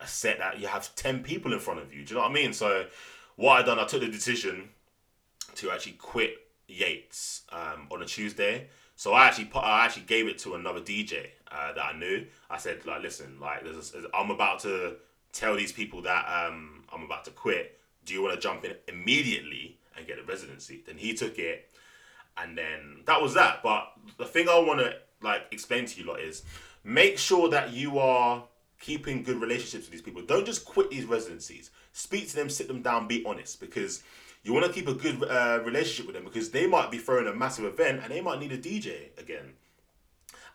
a 0.00 0.06
set 0.06 0.38
that 0.38 0.60
you 0.60 0.68
have 0.68 0.94
10 0.94 1.24
people 1.24 1.52
in 1.52 1.58
front 1.58 1.80
of 1.80 1.92
you. 1.92 2.04
Do 2.04 2.10
you 2.10 2.20
know 2.20 2.22
what 2.22 2.30
I 2.30 2.34
mean? 2.34 2.52
So, 2.52 2.86
what 3.34 3.60
I 3.60 3.62
done, 3.64 3.80
I 3.80 3.84
took 3.84 4.00
the 4.00 4.06
decision 4.06 4.68
to 5.56 5.72
actually 5.72 5.94
quit 5.94 6.47
Yates 6.68 7.42
um, 7.50 7.88
on 7.90 8.02
a 8.02 8.04
Tuesday. 8.04 8.68
So 8.94 9.12
I 9.12 9.26
actually 9.26 9.46
put, 9.46 9.60
I 9.60 9.84
actually 9.84 10.02
gave 10.02 10.26
it 10.26 10.38
to 10.40 10.54
another 10.54 10.80
DJ 10.80 11.28
uh, 11.50 11.72
that 11.72 11.84
I 11.84 11.98
knew. 11.98 12.26
I 12.50 12.58
said 12.58 12.84
like, 12.86 13.02
listen, 13.02 13.38
like, 13.40 13.64
i 13.64 14.18
I'm 14.18 14.30
about 14.30 14.60
to 14.60 14.96
tell 15.32 15.56
these 15.56 15.72
people 15.72 16.02
that 16.02 16.26
um, 16.26 16.84
I'm 16.92 17.02
about 17.02 17.24
to 17.26 17.30
quit. 17.30 17.78
Do 18.04 18.14
you 18.14 18.22
want 18.22 18.34
to 18.34 18.40
jump 18.40 18.64
in 18.64 18.74
immediately 18.88 19.78
and 19.96 20.06
get 20.06 20.18
a 20.18 20.22
residency? 20.22 20.82
Then 20.86 20.96
he 20.96 21.14
took 21.14 21.38
it, 21.38 21.68
and 22.36 22.56
then 22.56 23.02
that 23.06 23.20
was 23.20 23.34
that. 23.34 23.62
But 23.62 23.92
the 24.16 24.24
thing 24.24 24.48
I 24.48 24.58
want 24.58 24.80
to 24.80 24.94
like 25.22 25.42
explain 25.50 25.86
to 25.86 26.00
you 26.00 26.06
lot 26.06 26.20
is 26.20 26.42
make 26.84 27.18
sure 27.18 27.48
that 27.50 27.72
you 27.72 27.98
are 27.98 28.44
keeping 28.80 29.22
good 29.22 29.40
relationships 29.40 29.84
with 29.84 29.90
these 29.90 30.02
people. 30.02 30.22
Don't 30.22 30.46
just 30.46 30.64
quit 30.64 30.90
these 30.90 31.04
residencies. 31.04 31.70
Speak 31.92 32.28
to 32.28 32.36
them, 32.36 32.48
sit 32.48 32.68
them 32.68 32.82
down, 32.82 33.08
be 33.08 33.24
honest, 33.24 33.60
because 33.60 34.02
you 34.48 34.54
want 34.54 34.64
to 34.64 34.72
keep 34.72 34.88
a 34.88 34.94
good 34.94 35.22
uh, 35.24 35.60
relationship 35.62 36.06
with 36.06 36.14
them 36.14 36.24
because 36.24 36.50
they 36.50 36.66
might 36.66 36.90
be 36.90 36.96
throwing 36.96 37.26
a 37.26 37.34
massive 37.34 37.66
event 37.66 38.00
and 38.02 38.10
they 38.10 38.22
might 38.22 38.40
need 38.40 38.50
a 38.50 38.56
DJ 38.56 39.08
again. 39.18 39.52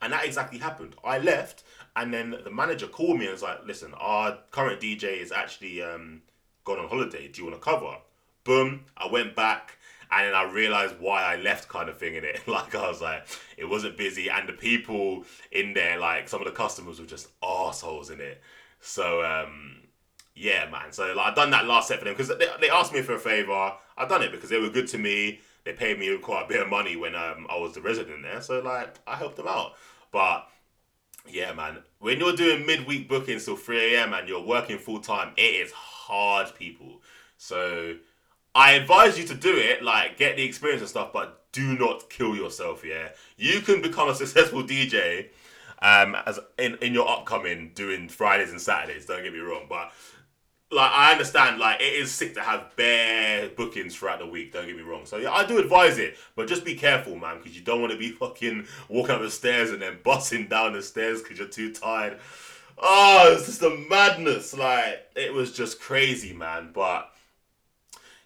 And 0.01 0.11
that 0.11 0.25
exactly 0.25 0.57
happened. 0.57 0.95
I 1.03 1.19
left, 1.19 1.63
and 1.95 2.11
then 2.11 2.35
the 2.43 2.49
manager 2.49 2.87
called 2.87 3.19
me 3.19 3.25
and 3.25 3.33
was 3.33 3.43
like, 3.43 3.65
"Listen, 3.65 3.93
our 3.93 4.39
current 4.49 4.81
DJ 4.81 5.21
is 5.21 5.31
actually 5.31 5.83
um, 5.83 6.23
gone 6.65 6.79
on 6.79 6.89
holiday. 6.89 7.27
Do 7.27 7.41
you 7.41 7.47
want 7.47 7.61
to 7.61 7.63
cover?" 7.63 7.97
Boom! 8.43 8.85
I 8.97 9.07
went 9.07 9.35
back, 9.35 9.77
and 10.11 10.27
then 10.27 10.33
I 10.33 10.51
realized 10.51 10.95
why 10.99 11.21
I 11.21 11.35
left, 11.37 11.69
kind 11.69 11.87
of 11.87 11.97
thing 11.99 12.15
in 12.15 12.25
it. 12.25 12.41
Like 12.47 12.73
I 12.75 12.89
was 12.89 12.99
like, 12.99 13.27
it 13.57 13.65
wasn't 13.65 13.95
busy, 13.95 14.27
and 14.27 14.49
the 14.49 14.53
people 14.53 15.23
in 15.51 15.73
there, 15.73 15.99
like 15.99 16.27
some 16.27 16.41
of 16.41 16.47
the 16.47 16.51
customers, 16.51 16.99
were 16.99 17.05
just 17.05 17.29
assholes 17.43 18.09
in 18.09 18.19
it. 18.19 18.41
So 18.81 19.23
um, 19.23 19.83
yeah, 20.35 20.69
man. 20.69 20.91
So 20.91 21.13
like 21.15 21.31
I 21.31 21.35
done 21.35 21.51
that 21.51 21.65
last 21.65 21.87
set 21.87 21.99
for 21.99 22.05
them 22.05 22.15
because 22.15 22.35
they, 22.37 22.47
they 22.59 22.69
asked 22.69 22.91
me 22.91 23.01
for 23.01 23.13
a 23.13 23.19
favor. 23.19 23.73
I 23.97 24.07
done 24.07 24.23
it 24.23 24.31
because 24.31 24.49
they 24.49 24.59
were 24.59 24.69
good 24.69 24.87
to 24.89 24.97
me. 24.97 25.39
They 25.63 25.73
paid 25.73 25.99
me 25.99 26.17
quite 26.17 26.45
a 26.45 26.47
bit 26.47 26.61
of 26.61 26.69
money 26.69 26.95
when 26.95 27.15
um, 27.15 27.47
I 27.49 27.57
was 27.57 27.73
the 27.73 27.81
resident 27.81 28.23
there. 28.23 28.41
So 28.41 28.59
like 28.59 28.95
I 29.07 29.15
helped 29.15 29.37
them 29.37 29.47
out. 29.47 29.73
But 30.11 30.47
yeah, 31.29 31.53
man, 31.53 31.77
when 31.99 32.19
you're 32.19 32.35
doing 32.35 32.65
midweek 32.65 33.07
bookings 33.07 33.45
till 33.45 33.55
3 33.55 33.95
a.m. 33.95 34.13
and 34.13 34.27
you're 34.27 34.45
working 34.45 34.77
full 34.77 34.99
time, 34.99 35.33
it 35.37 35.41
is 35.41 35.71
hard, 35.71 36.53
people. 36.55 37.01
So 37.37 37.95
I 38.53 38.73
advise 38.73 39.17
you 39.17 39.25
to 39.27 39.35
do 39.35 39.55
it, 39.55 39.83
like 39.83 40.17
get 40.17 40.35
the 40.35 40.43
experience 40.43 40.81
and 40.81 40.89
stuff, 40.89 41.11
but 41.13 41.45
do 41.51 41.77
not 41.77 42.09
kill 42.09 42.35
yourself. 42.35 42.83
Yeah, 42.85 43.09
you 43.37 43.61
can 43.61 43.81
become 43.81 44.09
a 44.09 44.15
successful 44.23 44.63
DJ 44.63 45.29
um, 45.81 46.15
as 46.25 46.39
in 46.57 46.77
in 46.81 46.93
your 46.93 47.09
upcoming 47.09 47.71
doing 47.73 48.09
Fridays 48.09 48.51
and 48.51 48.61
Saturdays. 48.61 49.05
Don't 49.05 49.23
get 49.23 49.33
me 49.33 49.39
wrong, 49.39 49.65
but 49.69 49.91
like 50.73 50.91
I 50.91 51.11
understand, 51.11 51.59
like 51.59 51.81
it 51.81 51.93
is 51.93 52.11
sick 52.11 52.33
to 52.35 52.41
have 52.41 52.75
bare 52.75 53.49
bookings 53.49 53.95
throughout 53.95 54.19
the 54.19 54.25
week. 54.25 54.53
Don't 54.53 54.65
get 54.65 54.75
me 54.75 54.81
wrong. 54.81 55.05
So 55.05 55.17
yeah, 55.17 55.31
I 55.31 55.45
do 55.45 55.59
advise 55.59 55.97
it, 55.97 56.17
but 56.35 56.47
just 56.47 56.65
be 56.65 56.75
careful, 56.75 57.15
man, 57.15 57.37
because 57.37 57.55
you 57.55 57.63
don't 57.63 57.81
want 57.81 57.93
to 57.93 57.99
be 57.99 58.09
fucking 58.19 58.67
walking 58.89 59.15
up 59.15 59.21
the 59.21 59.29
stairs 59.29 59.71
and 59.71 59.81
then 59.81 59.99
busting 60.03 60.47
down 60.47 60.73
the 60.73 60.81
stairs 60.81 61.21
because 61.21 61.39
you're 61.39 61.47
too 61.47 61.73
tired. 61.73 62.19
Oh, 62.77 63.33
it's 63.33 63.45
just 63.45 63.61
a 63.61 63.69
madness. 63.89 64.55
Like 64.55 65.07
it 65.15 65.33
was 65.33 65.51
just 65.51 65.79
crazy, 65.79 66.33
man. 66.33 66.71
But 66.73 67.09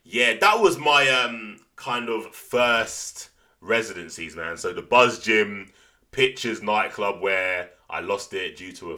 yeah, 0.03 0.37
that 0.37 0.59
was 0.59 0.77
my 0.77 1.07
um 1.09 1.59
kind 1.75 2.09
of 2.09 2.33
first 2.33 3.29
residencies, 3.61 4.35
man. 4.35 4.57
So 4.57 4.73
the 4.73 4.81
Buzz 4.81 5.19
Gym 5.19 5.71
Pictures 6.11 6.63
nightclub 6.63 7.21
where 7.21 7.71
I 7.89 7.99
lost 7.99 8.33
it 8.33 8.57
due 8.57 8.71
to 8.73 8.93
a 8.93 8.97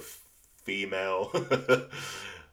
female. 0.63 1.31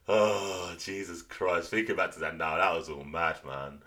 Oh, 0.07 0.73
Jesus 0.77 1.21
Christ. 1.21 1.69
Thinking 1.69 1.95
back 1.95 2.11
to 2.13 2.19
that 2.19 2.37
now, 2.37 2.57
that 2.57 2.73
was 2.73 2.89
all 2.89 3.03
mad, 3.03 3.39
man. 3.45 3.79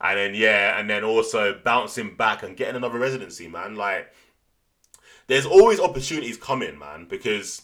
And 0.00 0.18
then, 0.18 0.34
yeah, 0.34 0.78
and 0.78 0.90
then 0.90 1.04
also 1.04 1.58
bouncing 1.64 2.14
back 2.16 2.42
and 2.42 2.56
getting 2.56 2.76
another 2.76 2.98
residency, 2.98 3.48
man. 3.48 3.76
Like, 3.76 4.12
there's 5.28 5.46
always 5.46 5.80
opportunities 5.80 6.36
coming, 6.36 6.78
man, 6.78 7.06
because 7.08 7.62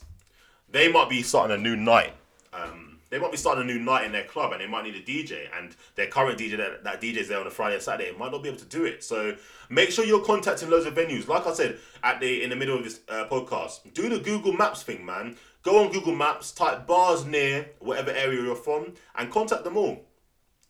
they 0.70 0.90
might 0.90 1.10
be 1.10 1.22
starting 1.22 1.54
a 1.54 1.60
new 1.60 1.76
night. 1.76 2.14
Um, 2.52 2.87
they 3.10 3.18
might 3.18 3.30
be 3.30 3.36
starting 3.36 3.62
a 3.62 3.66
new 3.66 3.78
night 3.78 4.04
in 4.04 4.12
their 4.12 4.24
club 4.24 4.52
and 4.52 4.60
they 4.60 4.66
might 4.66 4.84
need 4.84 4.94
a 4.94 5.02
DJ 5.02 5.46
and 5.56 5.74
their 5.94 6.08
current 6.08 6.38
DJ 6.38 6.56
that, 6.56 6.84
that 6.84 7.00
DJ's 7.00 7.28
there 7.28 7.40
on 7.40 7.46
a 7.46 7.50
Friday 7.50 7.76
or 7.76 7.80
Saturday 7.80 8.12
might 8.18 8.32
not 8.32 8.42
be 8.42 8.48
able 8.48 8.58
to 8.58 8.66
do 8.66 8.84
it. 8.84 9.02
So 9.02 9.36
make 9.70 9.90
sure 9.90 10.04
you're 10.04 10.24
contacting 10.24 10.70
loads 10.70 10.86
of 10.86 10.94
venues. 10.94 11.28
Like 11.28 11.46
I 11.46 11.52
said 11.52 11.78
at 12.02 12.20
the 12.20 12.42
in 12.42 12.50
the 12.50 12.56
middle 12.56 12.76
of 12.76 12.84
this 12.84 13.00
uh, 13.08 13.26
podcast, 13.30 13.92
do 13.94 14.08
the 14.08 14.18
Google 14.18 14.52
Maps 14.52 14.82
thing, 14.82 15.04
man 15.04 15.36
go 15.68 15.84
on 15.84 15.92
Google 15.92 16.14
Maps, 16.14 16.52
type 16.52 16.86
bars 16.86 17.24
near 17.24 17.70
whatever 17.80 18.10
area 18.10 18.42
you're 18.42 18.56
from, 18.56 18.94
and 19.14 19.30
contact 19.30 19.64
them 19.64 19.76
all. 19.76 20.04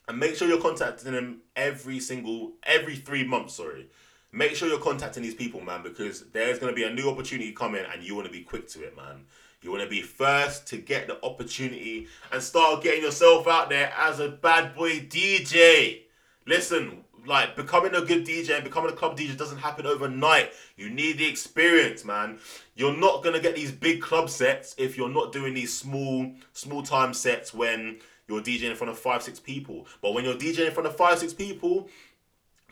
And 0.08 0.18
make 0.18 0.36
sure 0.36 0.48
you're 0.48 0.60
contacting 0.60 1.12
them 1.12 1.42
every 1.54 2.00
single, 2.00 2.52
every 2.64 2.96
three 2.96 3.24
months, 3.24 3.54
sorry. 3.54 3.88
Make 4.32 4.56
sure 4.56 4.68
you're 4.68 4.80
contacting 4.80 5.22
these 5.22 5.34
people, 5.34 5.60
man, 5.60 5.82
because 5.82 6.24
there's 6.32 6.58
going 6.58 6.72
to 6.72 6.76
be 6.76 6.84
a 6.84 6.92
new 6.92 7.08
opportunity 7.10 7.52
coming 7.52 7.84
and 7.92 8.02
you 8.02 8.14
want 8.14 8.26
to 8.26 8.32
be 8.32 8.42
quick 8.42 8.68
to 8.68 8.82
it, 8.82 8.96
man. 8.96 9.24
You 9.62 9.70
want 9.70 9.82
to 9.82 9.88
be 9.88 10.02
first 10.02 10.68
to 10.68 10.76
get 10.76 11.08
the 11.08 11.22
opportunity 11.24 12.06
and 12.32 12.40
start 12.40 12.82
getting 12.82 13.02
yourself 13.02 13.48
out 13.48 13.68
there 13.68 13.92
as 13.96 14.20
a 14.20 14.28
bad 14.28 14.74
boy 14.76 15.00
DJ. 15.00 16.02
Listen, 16.46 17.04
like 17.26 17.56
becoming 17.56 17.94
a 17.94 18.00
good 18.00 18.24
DJ 18.24 18.54
and 18.54 18.64
becoming 18.64 18.90
a 18.90 18.94
club 18.94 19.18
DJ 19.18 19.36
doesn't 19.36 19.58
happen 19.58 19.84
overnight. 19.84 20.52
You 20.76 20.88
need 20.88 21.18
the 21.18 21.28
experience, 21.28 22.04
man. 22.04 22.38
You're 22.76 22.96
not 22.96 23.24
gonna 23.24 23.40
get 23.40 23.56
these 23.56 23.72
big 23.72 24.00
club 24.00 24.30
sets 24.30 24.76
if 24.78 24.96
you're 24.96 25.08
not 25.08 25.32
doing 25.32 25.54
these 25.54 25.76
small, 25.76 26.32
small 26.52 26.84
time 26.84 27.12
sets 27.12 27.52
when 27.52 27.98
you're 28.28 28.40
DJing 28.40 28.70
in 28.70 28.76
front 28.76 28.90
of 28.90 28.98
five, 28.98 29.24
six 29.24 29.40
people. 29.40 29.86
But 30.00 30.14
when 30.14 30.24
you're 30.24 30.34
DJing 30.34 30.66
in 30.66 30.72
front 30.72 30.86
of 30.86 30.96
five, 30.96 31.18
six 31.18 31.32
people, 31.32 31.88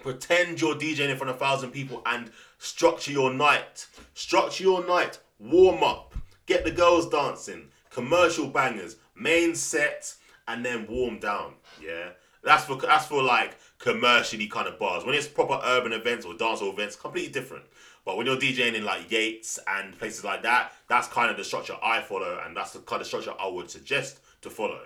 pretend 0.00 0.60
you're 0.60 0.76
DJing 0.76 1.10
in 1.10 1.16
front 1.16 1.30
of 1.30 1.38
thousand 1.38 1.72
people 1.72 2.02
and 2.06 2.30
structure 2.58 3.10
your 3.10 3.32
night. 3.32 3.86
Structure 4.14 4.62
your 4.62 4.86
night. 4.86 5.18
Warm 5.40 5.82
up. 5.82 6.14
Get 6.46 6.64
the 6.64 6.70
girls 6.70 7.08
dancing. 7.08 7.68
Commercial 7.90 8.48
bangers. 8.48 8.96
Main 9.14 9.54
set 9.54 10.14
and 10.48 10.64
then 10.64 10.86
warm 10.88 11.18
down. 11.18 11.54
Yeah. 11.82 12.10
That's 12.42 12.64
for 12.64 12.76
that's 12.76 13.06
for 13.06 13.22
like 13.22 13.56
commercially 13.78 14.46
kind 14.46 14.68
of 14.68 14.78
bars. 14.78 15.04
When 15.04 15.14
it's 15.14 15.26
proper 15.26 15.60
urban 15.64 15.92
events 15.92 16.24
or 16.24 16.34
dancehall 16.34 16.72
events, 16.72 16.94
completely 16.94 17.32
different. 17.32 17.64
But 18.04 18.16
when 18.16 18.26
you're 18.26 18.36
DJing 18.36 18.74
in 18.74 18.84
like 18.84 19.10
Yates 19.10 19.58
and 19.66 19.98
places 19.98 20.22
like 20.22 20.44
that, 20.44 20.72
that's 20.88 21.08
kind 21.08 21.28
of 21.28 21.36
the 21.36 21.42
structure 21.42 21.74
I 21.82 22.00
follow, 22.00 22.40
and 22.46 22.56
that's 22.56 22.72
the 22.72 22.78
kind 22.78 23.00
of 23.00 23.08
structure 23.08 23.34
I 23.38 23.48
would 23.48 23.68
suggest 23.68 24.20
to 24.42 24.50
follow. 24.50 24.80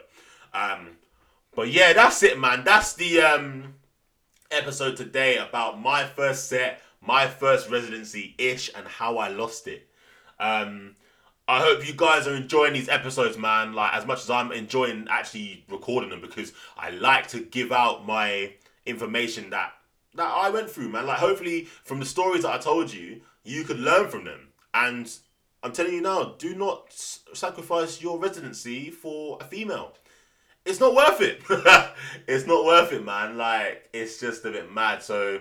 Um, 0.54 0.96
but 1.54 1.68
yeah, 1.68 1.92
that's 1.92 2.22
it, 2.22 2.40
man. 2.40 2.64
That's 2.64 2.94
the 2.94 3.20
um, 3.20 3.74
episode 4.50 4.96
today 4.96 5.36
about 5.36 5.78
my 5.78 6.06
first 6.06 6.48
set, 6.48 6.80
my 7.02 7.26
first 7.26 7.68
residency 7.68 8.34
ish, 8.38 8.70
and 8.74 8.88
how 8.88 9.18
I 9.18 9.28
lost 9.28 9.68
it. 9.68 9.86
Um, 10.38 10.96
I 11.50 11.58
hope 11.58 11.84
you 11.84 11.94
guys 11.94 12.28
are 12.28 12.36
enjoying 12.36 12.74
these 12.74 12.88
episodes, 12.88 13.36
man. 13.36 13.72
Like 13.72 13.92
as 13.92 14.06
much 14.06 14.20
as 14.20 14.30
I'm 14.30 14.52
enjoying 14.52 15.08
actually 15.10 15.64
recording 15.68 16.10
them 16.10 16.20
because 16.20 16.52
I 16.78 16.90
like 16.90 17.26
to 17.30 17.40
give 17.40 17.72
out 17.72 18.06
my 18.06 18.52
information 18.86 19.50
that 19.50 19.72
that 20.14 20.28
I 20.28 20.48
went 20.50 20.70
through, 20.70 20.90
man. 20.90 21.08
Like 21.08 21.18
hopefully 21.18 21.64
from 21.82 21.98
the 21.98 22.06
stories 22.06 22.44
that 22.44 22.52
I 22.54 22.58
told 22.58 22.92
you, 22.92 23.22
you 23.42 23.64
could 23.64 23.80
learn 23.80 24.08
from 24.08 24.26
them. 24.26 24.50
And 24.74 25.12
I'm 25.64 25.72
telling 25.72 25.94
you 25.94 26.02
now, 26.02 26.36
do 26.38 26.54
not 26.54 26.92
sacrifice 26.92 28.00
your 28.00 28.20
residency 28.20 28.88
for 28.92 29.36
a 29.40 29.44
female. 29.44 29.94
It's 30.64 30.78
not 30.78 30.94
worth 30.94 31.20
it. 31.20 31.42
it's 32.28 32.46
not 32.46 32.64
worth 32.64 32.92
it, 32.92 33.04
man. 33.04 33.36
Like 33.36 33.88
it's 33.92 34.20
just 34.20 34.44
a 34.44 34.52
bit 34.52 34.72
mad. 34.72 35.02
So 35.02 35.40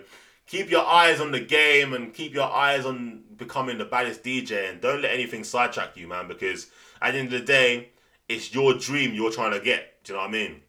keep 0.50 0.70
your 0.70 0.86
eyes 0.86 1.22
on 1.22 1.32
the 1.32 1.40
game 1.40 1.94
and 1.94 2.14
keep 2.14 2.34
your 2.34 2.52
eyes 2.52 2.86
on 2.86 3.22
becoming 3.38 3.78
the 3.78 3.86
baddest 3.86 4.24
DJ 4.24 4.70
and 4.70 4.82
don't 4.82 5.02
let 5.02 5.14
anything 5.14 5.44
sidetrack 5.44 5.96
you, 5.96 6.08
man, 6.08 6.28
because 6.28 6.68
at 7.02 7.12
the 7.12 7.20
end 7.20 7.32
of 7.32 7.40
the 7.40 7.46
day, 7.46 7.90
it's 8.28 8.54
your 8.54 8.74
dream 8.74 9.14
you're 9.14 9.32
trying 9.32 9.54
to 9.54 9.60
get. 9.60 10.04
Do 10.04 10.14
you 10.14 10.18
know 10.18 10.24
what 10.24 10.30
I 10.30 10.34
mean? 10.34 10.62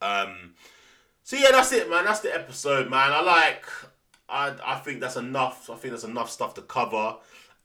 Um 0.00 0.54
so 1.24 1.36
yeah, 1.36 1.50
that's 1.50 1.72
it, 1.72 1.90
man. 1.90 2.04
That's 2.04 2.20
the 2.20 2.34
episode, 2.34 2.88
man. 2.88 3.12
I 3.12 3.20
like 3.20 3.66
I 4.28 4.54
I 4.64 4.76
think 4.76 5.00
that's 5.00 5.16
enough. 5.16 5.68
I 5.68 5.74
think 5.74 5.92
that's 5.92 6.04
enough 6.04 6.30
stuff 6.30 6.54
to 6.54 6.62
cover. 6.62 7.16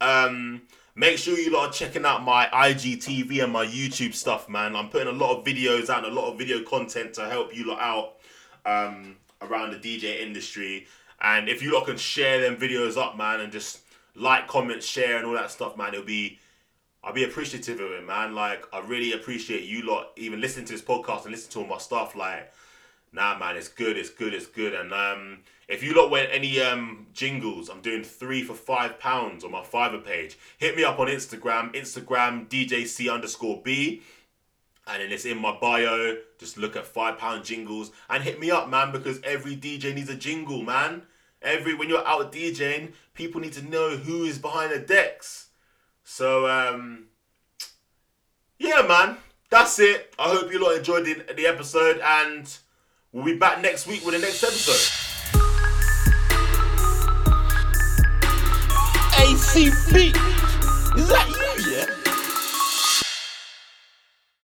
Um 0.02 0.63
Make 0.97 1.19
sure 1.19 1.38
you 1.38 1.52
lot 1.52 1.69
are 1.69 1.71
checking 1.71 2.06
out 2.06 2.23
my 2.23 2.47
IGTV 2.47 3.43
and 3.43 3.54
my 3.54 3.67
YouTube 3.67 4.15
stuff, 4.15 4.50
man. 4.50 4.76
I'm 4.76 4.89
putting 4.89 5.08
a 5.08 5.12
lot 5.12 5.38
of 5.38 5.45
videos 5.45 5.91
out 5.91 6.04
and 6.04 6.08
a 6.08 6.19
lot 6.19 6.32
of 6.32 6.39
video 6.39 6.63
content 6.63 7.13
to 7.13 7.30
help 7.30 7.56
you 7.56 7.67
lot 7.67 7.80
out 7.80 8.13
um, 8.65 9.15
around 9.43 9.69
the 9.69 9.78
DJ 9.78 10.21
industry. 10.21 10.88
And 11.21 11.49
if 11.49 11.62
you 11.62 11.73
lot 11.73 11.86
can 11.86 11.97
share 11.97 12.41
them 12.41 12.58
videos 12.58 12.97
up, 12.97 13.17
man, 13.17 13.41
and 13.41 13.51
just 13.51 13.80
like, 14.15 14.47
comment, 14.47 14.84
share, 14.84 15.17
and 15.17 15.25
all 15.25 15.34
that 15.34 15.51
stuff, 15.51 15.77
man, 15.77 15.93
it'll 15.93 16.06
be 16.06 16.39
I'll 17.03 17.13
be 17.13 17.23
appreciative 17.23 17.80
of 17.80 17.91
it, 17.91 18.06
man. 18.06 18.36
Like 18.36 18.65
I 18.73 18.80
really 18.80 19.13
appreciate 19.13 19.63
you 19.63 19.89
lot 19.89 20.12
even 20.17 20.41
listening 20.41 20.65
to 20.65 20.73
this 20.73 20.82
podcast 20.82 21.23
and 21.23 21.32
listening 21.32 21.51
to 21.51 21.60
all 21.60 21.75
my 21.75 21.77
stuff. 21.77 22.15
Like, 22.15 22.51
nah, 23.13 23.38
man, 23.38 23.56
it's 23.56 23.69
good, 23.69 23.97
it's 23.97 24.10
good, 24.10 24.34
it's 24.34 24.47
good. 24.47 24.73
And 24.73 24.93
um, 24.93 25.39
if 25.67 25.84
you 25.84 25.93
lot 25.93 26.12
want 26.12 26.27
any 26.32 26.60
um 26.60 27.08
jingles, 27.13 27.69
I'm 27.69 27.82
doing 27.82 28.03
three 28.03 28.43
for 28.43 28.53
five 28.53 28.99
pounds 28.99 29.43
on 29.43 29.51
my 29.51 29.62
Fiverr 29.62 30.03
page. 30.03 30.38
Hit 30.58 30.75
me 30.75 30.84
up 30.84 30.99
on 30.99 31.08
Instagram, 31.08 31.73
Instagram 31.73 32.47
DJC 32.49 33.12
underscore 33.12 33.62
B. 33.63 34.01
And 34.88 35.02
then 35.02 35.12
it's 35.12 35.26
in 35.26 35.38
my 35.38 35.58
bio. 35.60 36.17
Just 36.39 36.58
look 36.58 36.76
at 36.76 36.86
five 36.86 37.17
pound 37.17 37.43
jingles 37.43 37.91
and 38.10 38.23
hit 38.23 38.39
me 38.39 38.52
up, 38.52 38.69
man, 38.69 38.91
because 38.91 39.19
every 39.23 39.56
DJ 39.56 39.93
needs 39.93 40.10
a 40.10 40.15
jingle, 40.15 40.63
man. 40.63 41.04
Every 41.41 41.76
when 41.76 41.89
you're 41.89 42.08
out 42.08 42.32
DJing, 42.32 42.93
people 43.13 43.41
need 43.41 43.54
to 43.54 43.65
know 43.69 43.97
who 43.97 44.23
is 44.23 44.39
behind 44.39 44.71
the 44.71 44.80
decks. 44.80 45.50
So 46.04 46.47
um 46.50 47.08
yeah, 48.60 48.82
man, 48.88 49.17
that's 49.50 49.80
it. 49.80 50.13
I 50.17 50.30
hope 50.30 50.52
you 50.52 50.60
lot 50.63 50.76
enjoyed 50.76 51.06
the, 51.06 51.34
the 51.36 51.45
episode, 51.45 52.00
and 52.04 52.58
we'll 53.12 53.26
be 53.26 53.38
back 53.38 53.62
next 53.62 53.88
week 53.88 54.04
with 54.06 54.15
the 54.15 54.21
next 54.21 54.43
episode. 54.43 55.04
ACP. 59.17 60.13